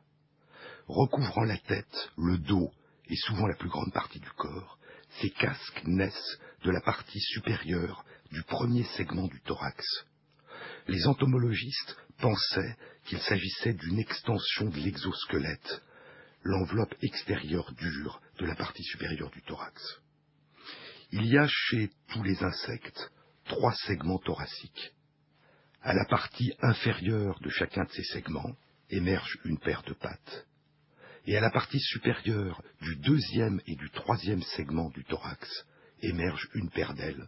Recouvrant 0.88 1.44
la 1.44 1.58
tête, 1.58 2.12
le 2.18 2.38
dos 2.38 2.72
et 3.10 3.16
souvent 3.16 3.48
la 3.48 3.56
plus 3.56 3.70
grande 3.70 3.92
partie 3.92 4.20
du 4.20 4.30
corps, 4.32 4.78
ces 5.22 5.30
casques 5.32 5.84
naissent 5.86 6.40
de 6.64 6.72
la 6.72 6.82
partie 6.82 7.20
supérieure 7.20 8.06
du 8.32 8.44
premier 8.44 8.84
segment 8.96 9.28
du 9.28 9.42
thorax. 9.42 9.86
Les 10.88 11.06
entomologistes 11.08 11.98
pensaient 12.18 12.78
qu'il 13.06 13.20
s'agissait 13.20 13.74
d'une 13.74 14.00
extension 14.00 14.70
de 14.70 14.78
l'exosquelette, 14.78 15.82
l'enveloppe 16.44 16.96
extérieure 17.02 17.72
dure 17.74 18.22
de 18.40 18.46
la 18.46 18.56
partie 18.56 18.84
supérieure 18.84 19.32
du 19.32 19.42
thorax. 19.42 19.82
Il 21.12 21.26
y 21.26 21.38
a 21.38 21.48
chez 21.48 21.90
tous 22.10 22.24
les 22.24 22.42
insectes 22.42 23.12
trois 23.46 23.74
segments 23.74 24.20
thoraciques. 24.20 24.94
À 25.82 25.94
la 25.94 26.06
partie 26.06 26.54
inférieure 26.62 27.40
de 27.40 27.50
chacun 27.50 27.84
de 27.84 27.92
ces 27.92 28.04
segments 28.04 28.56
émerge 28.90 29.38
une 29.46 29.60
paire 29.60 29.84
de 29.84 29.94
pattes. 29.94 30.48
Et 31.26 31.36
à 31.38 31.42
la 31.42 31.50
partie 31.50 31.80
supérieure 31.80 32.62
du 32.82 32.96
deuxième 32.98 33.62
et 33.68 33.76
du 33.76 33.90
troisième 33.90 34.42
segment 34.42 34.90
du 34.90 35.04
thorax 35.04 35.66
émerge 36.02 36.48
une 36.54 36.70
paire 36.70 36.94
d'ailes, 36.94 37.28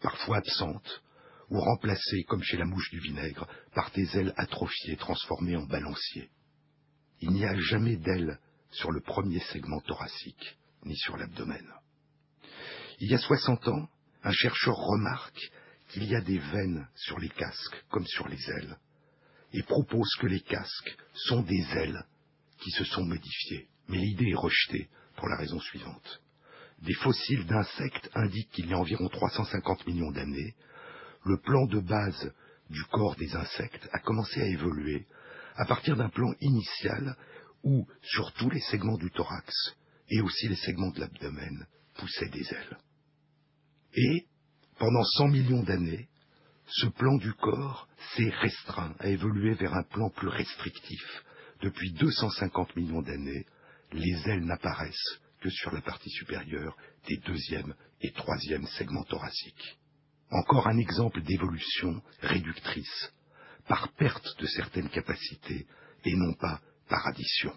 parfois 0.00 0.38
absentes, 0.38 1.02
ou 1.50 1.60
remplacées, 1.60 2.24
comme 2.24 2.42
chez 2.42 2.56
la 2.56 2.64
mouche 2.64 2.90
du 2.90 3.00
vinaigre, 3.00 3.46
par 3.74 3.90
des 3.92 4.16
ailes 4.16 4.34
atrophiées 4.36 4.96
transformées 4.96 5.56
en 5.56 5.66
balanciers. 5.66 6.30
Il 7.20 7.30
n'y 7.30 7.44
a 7.44 7.56
jamais 7.56 7.96
d'ailes 7.96 8.38
sur 8.70 8.90
le 8.90 9.00
premier 9.00 9.40
segment 9.52 9.80
thoracique, 9.80 10.58
ni 10.84 10.96
sur 10.96 11.16
l'abdomen. 11.16 11.66
Il 13.00 13.10
y 13.10 13.14
a 13.14 13.18
60 13.18 13.68
ans, 13.68 13.88
un 14.22 14.32
chercheur 14.32 14.76
remarque 14.76 15.50
qu'il 15.90 16.04
y 16.04 16.14
a 16.14 16.20
des 16.20 16.38
veines 16.38 16.88
sur 16.94 17.18
les 17.18 17.28
casques 17.28 17.84
comme 17.90 18.06
sur 18.06 18.28
les 18.28 18.50
ailes, 18.50 18.76
et 19.52 19.62
propose 19.62 20.10
que 20.20 20.26
les 20.26 20.40
casques 20.40 20.96
sont 21.14 21.42
des 21.42 21.64
ailes 21.76 22.02
qui 22.58 22.70
se 22.70 22.84
sont 22.84 23.04
modifiées. 23.04 23.68
Mais 23.88 23.98
l'idée 23.98 24.30
est 24.30 24.34
rejetée 24.34 24.88
pour 25.16 25.28
la 25.28 25.36
raison 25.36 25.60
suivante. 25.60 26.22
Des 26.80 26.94
fossiles 26.94 27.46
d'insectes 27.46 28.10
indiquent 28.14 28.50
qu'il 28.50 28.68
y 28.68 28.74
a 28.74 28.78
environ 28.78 29.08
350 29.08 29.86
millions 29.86 30.10
d'années, 30.10 30.54
le 31.26 31.38
plan 31.38 31.66
de 31.66 31.80
base 31.80 32.32
du 32.70 32.82
corps 32.84 33.16
des 33.16 33.34
insectes 33.34 33.88
a 33.92 33.98
commencé 33.98 34.40
à 34.40 34.46
évoluer 34.46 35.06
à 35.56 35.64
partir 35.64 35.96
d'un 35.96 36.08
plan 36.08 36.32
initial 36.40 37.16
où, 37.64 37.86
sur 38.02 38.32
tous 38.34 38.48
les 38.50 38.60
segments 38.60 38.96
du 38.96 39.10
thorax 39.10 39.52
et 40.08 40.20
aussi 40.20 40.48
les 40.48 40.56
segments 40.56 40.90
de 40.90 41.00
l'abdomen, 41.00 41.66
poussaient 41.94 42.28
des 42.28 42.46
ailes. 42.54 42.78
Et, 43.94 44.26
pendant 44.78 45.02
100 45.02 45.28
millions 45.28 45.62
d'années, 45.64 46.08
ce 46.68 46.86
plan 46.86 47.16
du 47.16 47.32
corps 47.34 47.88
s'est 48.14 48.30
restreint, 48.42 48.94
a 49.00 49.08
évolué 49.08 49.54
vers 49.54 49.74
un 49.74 49.82
plan 49.84 50.10
plus 50.10 50.28
restrictif. 50.28 51.24
Depuis 51.62 51.92
250 51.94 52.76
millions 52.76 53.02
d'années, 53.02 53.46
les 53.92 54.28
ailes 54.28 54.44
n'apparaissent 54.44 55.18
que 55.40 55.50
sur 55.50 55.72
la 55.72 55.80
partie 55.80 56.10
supérieure 56.10 56.76
des 57.08 57.16
deuxième 57.18 57.74
et 58.00 58.12
troisième 58.12 58.66
segments 58.66 59.04
thoraciques. 59.04 59.78
Encore 60.30 60.66
un 60.66 60.78
exemple 60.78 61.22
d'évolution 61.22 62.02
réductrice, 62.20 63.12
par 63.68 63.92
perte 63.94 64.26
de 64.40 64.46
certaines 64.46 64.88
capacités 64.88 65.66
et 66.04 66.14
non 66.16 66.34
pas 66.34 66.60
par 66.88 67.06
addition. 67.06 67.52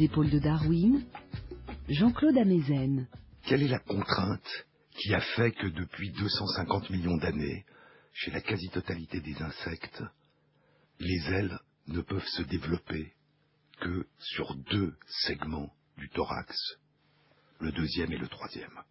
Épaules 0.00 0.30
de 0.30 0.38
Darwin, 0.38 1.04
Jean-Claude 1.88 2.36
Amezen. 2.38 3.08
Quelle 3.42 3.62
est 3.62 3.68
la 3.68 3.78
contrainte 3.80 4.66
qui 4.92 5.12
a 5.14 5.20
fait 5.20 5.52
que 5.52 5.66
depuis 5.66 6.10
250 6.12 6.90
millions 6.90 7.16
d'années, 7.16 7.64
chez 8.12 8.30
la 8.30 8.40
quasi-totalité 8.40 9.20
des 9.20 9.40
insectes, 9.42 10.02
les 11.00 11.32
ailes 11.32 11.58
ne 11.88 12.00
peuvent 12.00 12.26
se 12.26 12.42
développer 12.42 13.12
que 13.80 14.06
sur 14.18 14.54
deux 14.70 14.94
segments 15.24 15.72
du 15.96 16.08
thorax, 16.10 16.56
le 17.60 17.72
deuxième 17.72 18.12
et 18.12 18.18
le 18.18 18.28
troisième? 18.28 18.82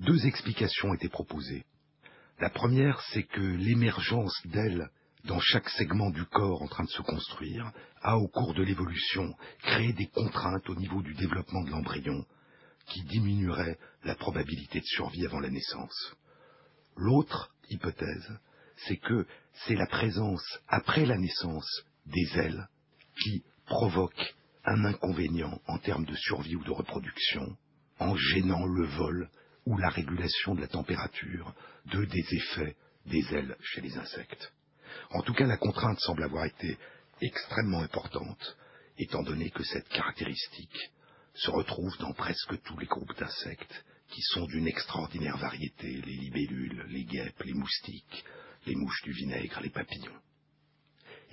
Deux 0.00 0.26
explications 0.26 0.94
étaient 0.94 1.08
proposées. 1.08 1.64
La 2.40 2.50
première, 2.50 3.00
c'est 3.12 3.24
que 3.24 3.40
l'émergence 3.40 4.40
d'ailes 4.46 4.88
dans 5.24 5.40
chaque 5.40 5.68
segment 5.70 6.10
du 6.10 6.24
corps 6.24 6.62
en 6.62 6.68
train 6.68 6.84
de 6.84 6.90
se 6.90 7.02
construire 7.02 7.70
a, 8.02 8.18
au 8.18 8.28
cours 8.28 8.54
de 8.54 8.62
l'évolution, 8.62 9.34
créé 9.62 9.92
des 9.92 10.08
contraintes 10.08 10.68
au 10.68 10.74
niveau 10.74 11.02
du 11.02 11.14
développement 11.14 11.62
de 11.62 11.70
l'embryon 11.70 12.24
qui 12.86 13.02
diminueraient 13.04 13.78
la 14.04 14.14
probabilité 14.16 14.80
de 14.80 14.84
survie 14.84 15.24
avant 15.24 15.40
la 15.40 15.50
naissance. 15.50 16.14
L'autre 16.96 17.54
hypothèse, 17.70 18.38
c'est 18.86 18.96
que 18.96 19.26
c'est 19.66 19.76
la 19.76 19.86
présence, 19.86 20.44
après 20.68 21.06
la 21.06 21.16
naissance, 21.16 21.84
des 22.06 22.38
ailes 22.38 22.68
qui 23.22 23.44
provoque 23.66 24.34
un 24.64 24.84
inconvénient 24.84 25.60
en 25.66 25.78
termes 25.78 26.04
de 26.04 26.16
survie 26.16 26.56
ou 26.56 26.64
de 26.64 26.70
reproduction 26.72 27.56
en 27.98 28.16
gênant 28.16 28.66
le 28.66 28.86
vol 28.86 29.30
ou 29.66 29.76
la 29.76 29.88
régulation 29.88 30.54
de 30.54 30.60
la 30.60 30.68
température, 30.68 31.54
deux 31.86 32.06
des 32.06 32.24
effets 32.34 32.76
des 33.06 33.24
ailes 33.32 33.56
chez 33.60 33.80
les 33.80 33.96
insectes. 33.96 34.52
En 35.10 35.22
tout 35.22 35.34
cas, 35.34 35.46
la 35.46 35.56
contrainte 35.56 36.00
semble 36.00 36.24
avoir 36.24 36.44
été 36.44 36.78
extrêmement 37.20 37.80
importante, 37.80 38.56
étant 38.98 39.22
donné 39.22 39.50
que 39.50 39.64
cette 39.64 39.88
caractéristique 39.88 40.92
se 41.34 41.50
retrouve 41.50 41.96
dans 41.98 42.12
presque 42.12 42.60
tous 42.62 42.78
les 42.78 42.86
groupes 42.86 43.16
d'insectes, 43.18 43.84
qui 44.10 44.20
sont 44.22 44.44
d'une 44.46 44.68
extraordinaire 44.68 45.38
variété, 45.38 45.86
les 45.88 46.16
libellules, 46.16 46.84
les 46.88 47.04
guêpes, 47.04 47.42
les 47.44 47.54
moustiques, 47.54 48.24
les 48.66 48.74
mouches 48.74 49.02
du 49.02 49.12
vinaigre, 49.12 49.60
les 49.60 49.70
papillons. 49.70 50.20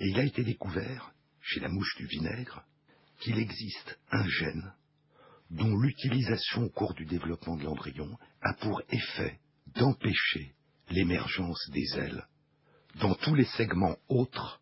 Et 0.00 0.08
il 0.08 0.18
a 0.18 0.24
été 0.24 0.42
découvert, 0.42 1.12
chez 1.42 1.60
la 1.60 1.68
mouche 1.68 1.96
du 1.96 2.06
vinaigre, 2.06 2.64
qu'il 3.20 3.38
existe 3.38 3.98
un 4.10 4.26
gène 4.26 4.72
dont 5.50 5.76
l'utilisation 5.76 6.64
au 6.64 6.70
cours 6.70 6.94
du 6.94 7.04
développement 7.04 7.56
de 7.56 7.64
l'embryon 7.64 8.16
a 8.40 8.54
pour 8.54 8.80
effet 8.88 9.40
d'empêcher 9.74 10.54
l'émergence 10.88 11.68
des 11.70 11.98
ailes 11.98 12.26
dans 12.96 13.14
tous 13.14 13.34
les 13.34 13.44
segments 13.44 13.96
autres 14.08 14.60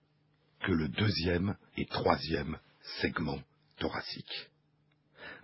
que 0.61 0.72
le 0.72 0.89
deuxième 0.89 1.57
et 1.76 1.87
troisième 1.87 2.59
segment 3.01 3.41
thoracique. 3.79 4.51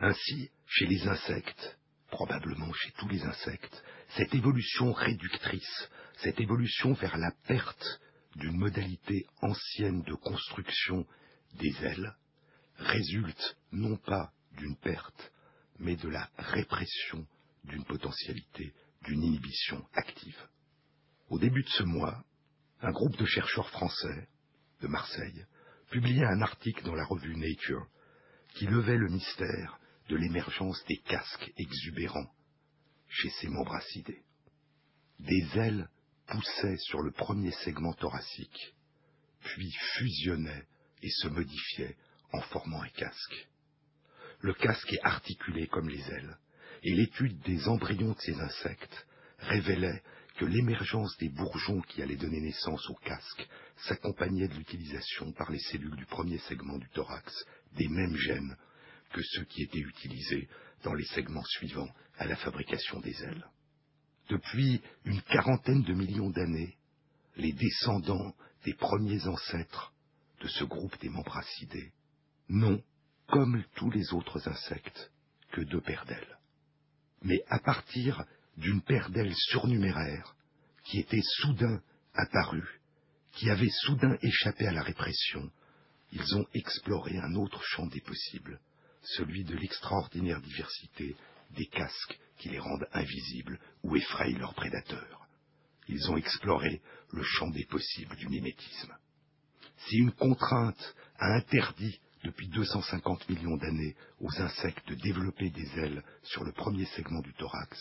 Ainsi, 0.01 0.51
chez 0.66 0.87
les 0.87 1.07
insectes, 1.07 1.78
probablement 2.09 2.72
chez 2.72 2.91
tous 2.93 3.09
les 3.09 3.22
insectes, 3.22 3.82
cette 4.16 4.35
évolution 4.35 4.93
réductrice, 4.93 5.89
cette 6.18 6.41
évolution 6.41 6.93
vers 6.95 7.16
la 7.16 7.32
perte 7.47 8.01
d'une 8.37 8.57
modalité 8.57 9.26
ancienne 9.41 10.03
de 10.03 10.14
construction 10.14 11.07
des 11.55 11.74
ailes, 11.85 12.14
résulte 12.76 13.57
non 13.72 13.97
pas 13.97 14.32
d'une 14.57 14.76
perte, 14.76 15.32
mais 15.78 15.97
de 15.97 16.09
la 16.09 16.28
répression 16.39 17.26
d'une 17.64 17.85
potentialité, 17.85 18.72
d'une 19.03 19.22
inhibition 19.22 19.85
active. 19.95 20.39
Au 21.28 21.39
début 21.39 21.62
de 21.62 21.68
ce 21.68 21.82
mois, 21.82 22.24
un 22.85 22.93
groupe 22.93 23.16
de 23.16 23.24
chercheurs 23.24 23.70
français 23.70 24.28
de 24.82 24.89
Marseille 24.89 25.47
publiait 25.91 26.26
un 26.26 26.43
article 26.43 26.85
dans 26.85 26.95
la 26.95 27.07
revue 27.07 27.35
Nature 27.35 27.87
qui 28.55 28.66
levait 28.66 28.99
le 28.99 29.09
mystère 29.09 29.80
de 30.11 30.16
l'émergence 30.16 30.85
des 30.85 30.99
casques 30.99 31.51
exubérants 31.57 32.30
chez 33.09 33.30
ces 33.41 33.49
membracidés. 33.49 34.22
Des 35.18 35.49
ailes 35.57 35.89
poussaient 36.26 36.76
sur 36.76 37.01
le 37.01 37.11
premier 37.11 37.53
segment 37.53 37.95
thoracique, 37.95 38.74
puis 39.41 39.72
fusionnaient 39.97 40.66
et 41.03 41.11
se 41.11 41.28
modifiaient 41.28 41.97
en 42.35 42.43
formant 42.43 42.82
un 42.82 42.89
casque. 42.89 43.49
Le 44.41 44.53
casque 44.53 44.93
est 44.93 45.05
articulé 45.05 45.68
comme 45.68 45.89
les 45.89 46.03
ailes, 46.11 46.37
et 46.82 46.93
l'étude 46.93 47.41
des 47.45 47.66
embryons 47.66 48.12
de 48.12 48.20
ces 48.20 48.39
insectes 48.39 49.07
révélait 49.39 50.03
que 50.37 50.45
l'émergence 50.45 51.16
des 51.18 51.28
bourgeons 51.28 51.80
qui 51.82 52.03
allaient 52.03 52.16
donner 52.16 52.41
naissance 52.41 52.89
au 52.91 52.95
casque 52.95 53.49
s'accompagnait 53.87 54.49
de 54.49 54.55
l'utilisation 54.55 55.32
par 55.32 55.51
les 55.51 55.61
cellules 55.61 55.97
du 55.97 56.07
premier 56.07 56.39
segment 56.39 56.78
du 56.78 56.89
thorax 56.91 57.32
des 57.76 57.89
mêmes 57.89 58.16
gènes 58.16 58.57
que 59.12 59.22
ceux 59.22 59.45
qui 59.45 59.62
étaient 59.62 59.78
utilisés 59.78 60.49
dans 60.82 60.95
les 60.95 61.05
segments 61.07 61.45
suivants 61.45 61.89
à 62.18 62.26
la 62.26 62.37
fabrication 62.37 63.01
des 63.01 63.22
ailes. 63.22 63.47
Depuis 64.28 64.82
une 65.05 65.22
quarantaine 65.22 65.82
de 65.82 65.93
millions 65.95 66.30
d'années, 66.30 66.76
les 67.37 67.53
descendants 67.53 68.35
des 68.64 68.74
premiers 68.74 69.26
ancêtres 69.26 69.93
de 70.41 70.49
ce 70.49 70.64
groupe 70.64 70.99
des 71.01 71.11
membracidés 71.11 71.93
n'ont, 72.49 72.82
comme 73.28 73.62
tous 73.76 73.91
les 73.91 74.12
autres 74.12 74.49
insectes, 74.49 75.11
que 75.53 75.61
deux 75.61 75.80
paires 75.80 76.07
d'ailes. 76.07 76.39
Mais 77.22 77.43
à 77.49 77.59
partir 77.61 78.24
d'une 78.57 78.82
paire 78.82 79.11
d'ailes 79.11 79.34
surnuméraire 79.34 80.34
qui 80.84 81.00
était 81.00 81.22
soudain 81.22 81.80
apparue, 82.14 82.80
qui 83.32 83.50
avait 83.50 83.70
soudain 83.82 84.16
échappé 84.22 84.66
à 84.66 84.72
la 84.72 84.82
répression, 84.82 85.50
ils 86.12 86.36
ont 86.36 86.46
exploré 86.55 87.18
un 87.18 87.34
autre 87.34 87.62
champ 87.64 87.86
des 87.86 88.00
possibles, 88.00 88.61
celui 89.02 89.44
de 89.44 89.57
l'extraordinaire 89.57 90.40
diversité 90.40 91.16
des 91.57 91.66
casques 91.66 92.18
qui 92.38 92.48
les 92.48 92.59
rendent 92.59 92.86
invisibles 92.92 93.59
ou 93.82 93.96
effrayent 93.96 94.38
leurs 94.38 94.55
prédateurs. 94.55 95.26
Ils 95.88 96.11
ont 96.11 96.16
exploré 96.16 96.80
le 97.12 97.22
champ 97.22 97.50
des 97.50 97.64
possibles 97.64 98.16
du 98.16 98.28
mimétisme. 98.28 98.94
Si 99.88 99.96
une 99.96 100.12
contrainte 100.12 100.94
a 101.18 101.34
interdit 101.34 102.00
depuis 102.22 102.48
250 102.48 103.28
millions 103.28 103.57
d'années 103.57 103.94
aux 104.20 104.40
insectes 104.40 104.88
de 104.88 104.94
développer 104.94 105.50
des 105.50 105.78
ailes 105.78 106.02
sur 106.22 106.44
le 106.44 106.52
premier 106.52 106.86
segment 106.86 107.20
du 107.20 107.32
thorax, 107.34 107.78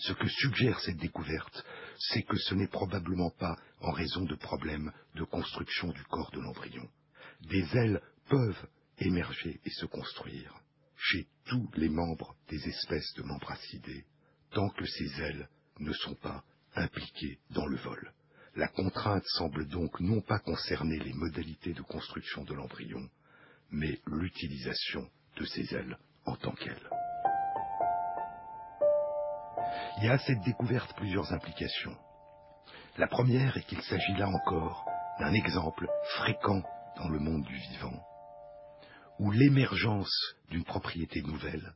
ce 0.00 0.12
que 0.14 0.28
suggère 0.28 0.80
cette 0.80 0.96
découverte, 0.96 1.64
c'est 1.98 2.22
que 2.22 2.36
ce 2.36 2.54
n'est 2.54 2.68
probablement 2.68 3.30
pas 3.30 3.56
en 3.80 3.90
raison 3.90 4.24
de 4.24 4.34
problèmes 4.34 4.92
de 5.14 5.24
construction 5.24 5.88
du 5.88 6.02
corps 6.04 6.30
de 6.32 6.40
l'embryon. 6.40 6.88
Des 7.42 7.64
ailes 7.76 8.00
peuvent 8.28 8.66
émerger 8.98 9.60
et 9.64 9.70
se 9.70 9.86
construire 9.86 10.54
chez 10.96 11.26
tous 11.46 11.70
les 11.74 11.88
membres 11.88 12.34
des 12.48 12.68
espèces 12.68 13.12
de 13.14 13.22
membracidés, 13.22 14.04
tant 14.50 14.68
que 14.70 14.86
ces 14.86 15.20
ailes 15.22 15.48
ne 15.78 15.92
sont 15.92 16.14
pas 16.16 16.44
impliquées 16.76 17.38
dans 17.50 17.66
le 17.66 17.76
vol. 17.78 18.12
La 18.56 18.68
contrainte 18.68 19.24
semble 19.26 19.66
donc 19.68 20.00
non 20.00 20.20
pas 20.20 20.38
concerner 20.38 20.98
les 20.98 21.12
modalités 21.12 21.72
de 21.72 21.82
construction 21.82 22.44
de 22.44 22.54
l'embryon, 22.54 23.08
mais 23.70 24.00
l'utilisation 24.06 25.08
de 25.36 25.44
ces 25.44 25.74
ailes 25.74 25.98
en 26.26 26.36
tant 26.36 26.52
qu'elles. 26.52 26.99
Il 29.98 30.04
y 30.04 30.08
a 30.08 30.12
à 30.12 30.18
cette 30.18 30.40
découverte 30.42 30.94
plusieurs 30.96 31.32
implications. 31.32 31.96
La 32.96 33.06
première 33.06 33.56
est 33.56 33.64
qu'il 33.64 33.82
s'agit 33.82 34.14
là 34.14 34.28
encore 34.28 34.86
d'un 35.18 35.32
exemple 35.32 35.86
fréquent 36.16 36.62
dans 36.96 37.08
le 37.08 37.18
monde 37.18 37.44
du 37.44 37.54
vivant, 37.54 38.02
où 39.18 39.30
l'émergence 39.30 40.12
d'une 40.50 40.64
propriété 40.64 41.22
nouvelle 41.22 41.74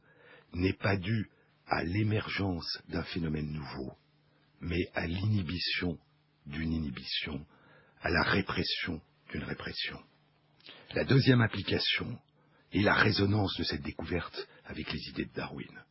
n'est 0.52 0.72
pas 0.74 0.96
due 0.96 1.30
à 1.66 1.82
l'émergence 1.82 2.78
d'un 2.88 3.02
phénomène 3.04 3.50
nouveau, 3.50 3.92
mais 4.60 4.88
à 4.94 5.06
l'inhibition 5.06 5.98
d'une 6.46 6.72
inhibition, 6.72 7.44
à 8.02 8.10
la 8.10 8.22
répression 8.22 9.00
d'une 9.30 9.44
répression. 9.44 9.98
La 10.94 11.04
deuxième 11.04 11.40
application 11.40 12.18
est 12.72 12.82
la 12.82 12.94
résonance 12.94 13.56
de 13.58 13.64
cette 13.64 13.82
découverte 13.82 14.46
avec 14.66 14.92
les 14.92 15.08
idées 15.10 15.26
de 15.26 15.34
Darwin. 15.34 15.84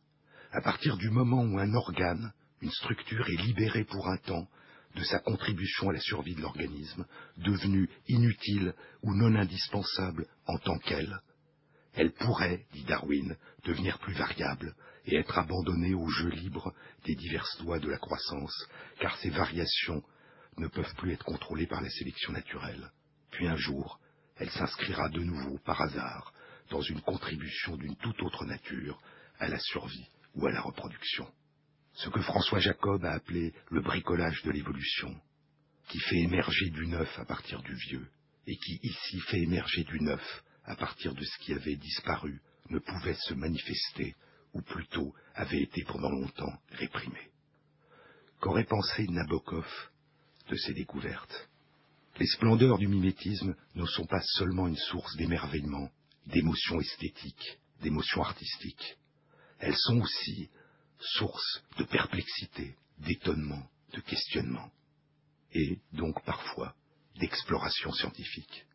À 0.54 0.60
partir 0.60 0.96
du 0.96 1.10
moment 1.10 1.42
où 1.42 1.58
un 1.58 1.74
organe, 1.74 2.32
une 2.62 2.70
structure 2.70 3.28
est 3.28 3.42
libérée 3.42 3.82
pour 3.82 4.06
un 4.06 4.18
temps 4.18 4.46
de 4.94 5.02
sa 5.02 5.18
contribution 5.18 5.90
à 5.90 5.94
la 5.94 5.98
survie 5.98 6.36
de 6.36 6.42
l'organisme, 6.42 7.04
devenue 7.38 7.90
inutile 8.06 8.72
ou 9.02 9.12
non 9.16 9.34
indispensable 9.34 10.28
en 10.46 10.56
tant 10.58 10.78
qu'elle, 10.78 11.18
elle 11.94 12.12
pourrait, 12.12 12.66
dit 12.72 12.84
Darwin, 12.84 13.36
devenir 13.64 13.98
plus 13.98 14.14
variable 14.14 14.76
et 15.06 15.16
être 15.16 15.36
abandonnée 15.36 15.94
au 15.94 16.06
jeu 16.06 16.28
libre 16.28 16.72
des 17.04 17.16
diverses 17.16 17.60
lois 17.60 17.80
de 17.80 17.88
la 17.88 17.98
croissance, 17.98 18.68
car 19.00 19.16
ces 19.16 19.30
variations 19.30 20.04
ne 20.58 20.68
peuvent 20.68 20.94
plus 20.94 21.14
être 21.14 21.24
contrôlées 21.24 21.66
par 21.66 21.80
la 21.80 21.90
sélection 21.90 22.32
naturelle. 22.32 22.92
Puis 23.32 23.48
un 23.48 23.56
jour, 23.56 23.98
elle 24.36 24.50
s'inscrira 24.50 25.08
de 25.08 25.20
nouveau, 25.20 25.58
par 25.64 25.80
hasard, 25.80 26.32
dans 26.70 26.80
une 26.80 27.00
contribution 27.00 27.76
d'une 27.76 27.96
toute 27.96 28.22
autre 28.22 28.44
nature 28.44 29.02
à 29.40 29.48
la 29.48 29.58
survie 29.58 30.08
ou 30.34 30.46
à 30.46 30.52
la 30.52 30.60
reproduction. 30.60 31.26
Ce 31.94 32.08
que 32.08 32.20
François 32.22 32.58
Jacob 32.58 33.04
a 33.04 33.12
appelé 33.12 33.54
le 33.70 33.80
bricolage 33.80 34.42
de 34.42 34.50
l'évolution, 34.50 35.14
qui 35.88 35.98
fait 36.00 36.18
émerger 36.18 36.70
du 36.70 36.86
neuf 36.86 37.18
à 37.18 37.24
partir 37.24 37.62
du 37.62 37.74
vieux, 37.74 38.08
et 38.46 38.56
qui 38.56 38.80
ici 38.82 39.20
fait 39.28 39.40
émerger 39.40 39.84
du 39.84 40.00
neuf 40.00 40.44
à 40.64 40.76
partir 40.76 41.14
de 41.14 41.22
ce 41.22 41.38
qui 41.38 41.52
avait 41.52 41.76
disparu, 41.76 42.40
ne 42.70 42.78
pouvait 42.78 43.14
se 43.14 43.34
manifester, 43.34 44.14
ou 44.54 44.62
plutôt 44.62 45.14
avait 45.34 45.62
été 45.62 45.84
pendant 45.84 46.10
longtemps 46.10 46.58
réprimé. 46.70 47.30
Qu'aurait 48.40 48.64
pensé 48.64 49.06
Nabokov 49.08 49.66
de 50.48 50.56
ces 50.56 50.74
découvertes? 50.74 51.48
Les 52.18 52.26
splendeurs 52.26 52.78
du 52.78 52.86
mimétisme 52.86 53.54
ne 53.74 53.86
sont 53.86 54.06
pas 54.06 54.22
seulement 54.36 54.68
une 54.68 54.76
source 54.76 55.16
d'émerveillement, 55.16 55.90
d'émotions 56.26 56.80
esthétiques, 56.80 57.58
d'émotions 57.82 58.22
artistiques. 58.22 58.96
Elles 59.58 59.76
sont 59.76 60.00
aussi 60.00 60.50
source 61.00 61.62
de 61.78 61.84
perplexité, 61.84 62.76
d'étonnement, 62.98 63.62
de 63.92 64.00
questionnement, 64.00 64.70
et 65.52 65.78
donc 65.92 66.22
parfois 66.24 66.74
d'exploration 67.18 67.92
scientifique. 67.92 68.66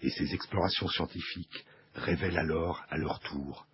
Et 0.00 0.10
ces 0.10 0.34
explorations 0.34 0.88
scientifiques 0.88 1.64
révèlent 1.94 2.38
alors, 2.38 2.84
à 2.88 2.96
leur 2.96 3.20
tour, 3.20 3.66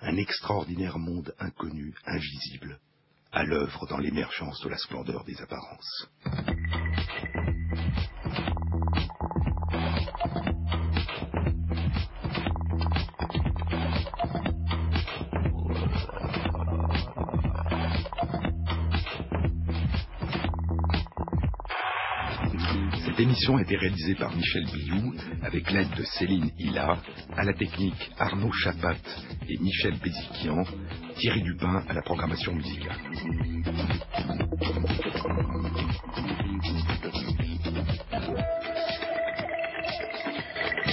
un 0.00 0.16
extraordinaire 0.16 0.98
monde 0.98 1.34
inconnu, 1.38 1.94
invisible, 2.06 2.80
à 3.30 3.44
l'œuvre 3.44 3.86
dans 3.86 3.98
l'émergence 3.98 4.60
de 4.60 4.68
la 4.68 4.78
splendeur 4.78 5.24
des 5.24 5.40
apparences. 5.40 6.08
Émission 23.32 23.56
a 23.56 23.62
été 23.62 23.76
réalisée 23.76 24.14
par 24.14 24.36
Michel 24.36 24.66
Billou 24.66 25.14
avec 25.42 25.70
l'aide 25.70 25.88
de 25.96 26.02
Céline 26.02 26.50
Hilla, 26.58 26.98
à 27.34 27.44
la 27.44 27.54
technique 27.54 28.10
Arnaud 28.18 28.52
Chapat 28.52 28.96
et 29.48 29.56
Michel 29.58 29.94
Béziquian, 30.04 30.64
Thierry 31.16 31.40
Dupin 31.40 31.82
à 31.88 31.94
la 31.94 32.02
programmation 32.02 32.54
musicale. 32.54 32.98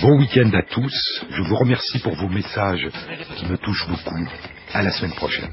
Bon 0.02 0.18
week-end 0.18 0.52
à 0.54 0.62
tous. 0.62 1.26
Je 1.32 1.42
vous 1.42 1.56
remercie 1.58 2.00
pour 2.00 2.16
vos 2.16 2.30
messages 2.30 2.90
qui 3.36 3.48
me 3.48 3.58
touchent 3.58 3.88
beaucoup. 3.90 4.26
À 4.72 4.82
la 4.82 4.92
semaine 4.92 5.12
prochaine. 5.12 5.52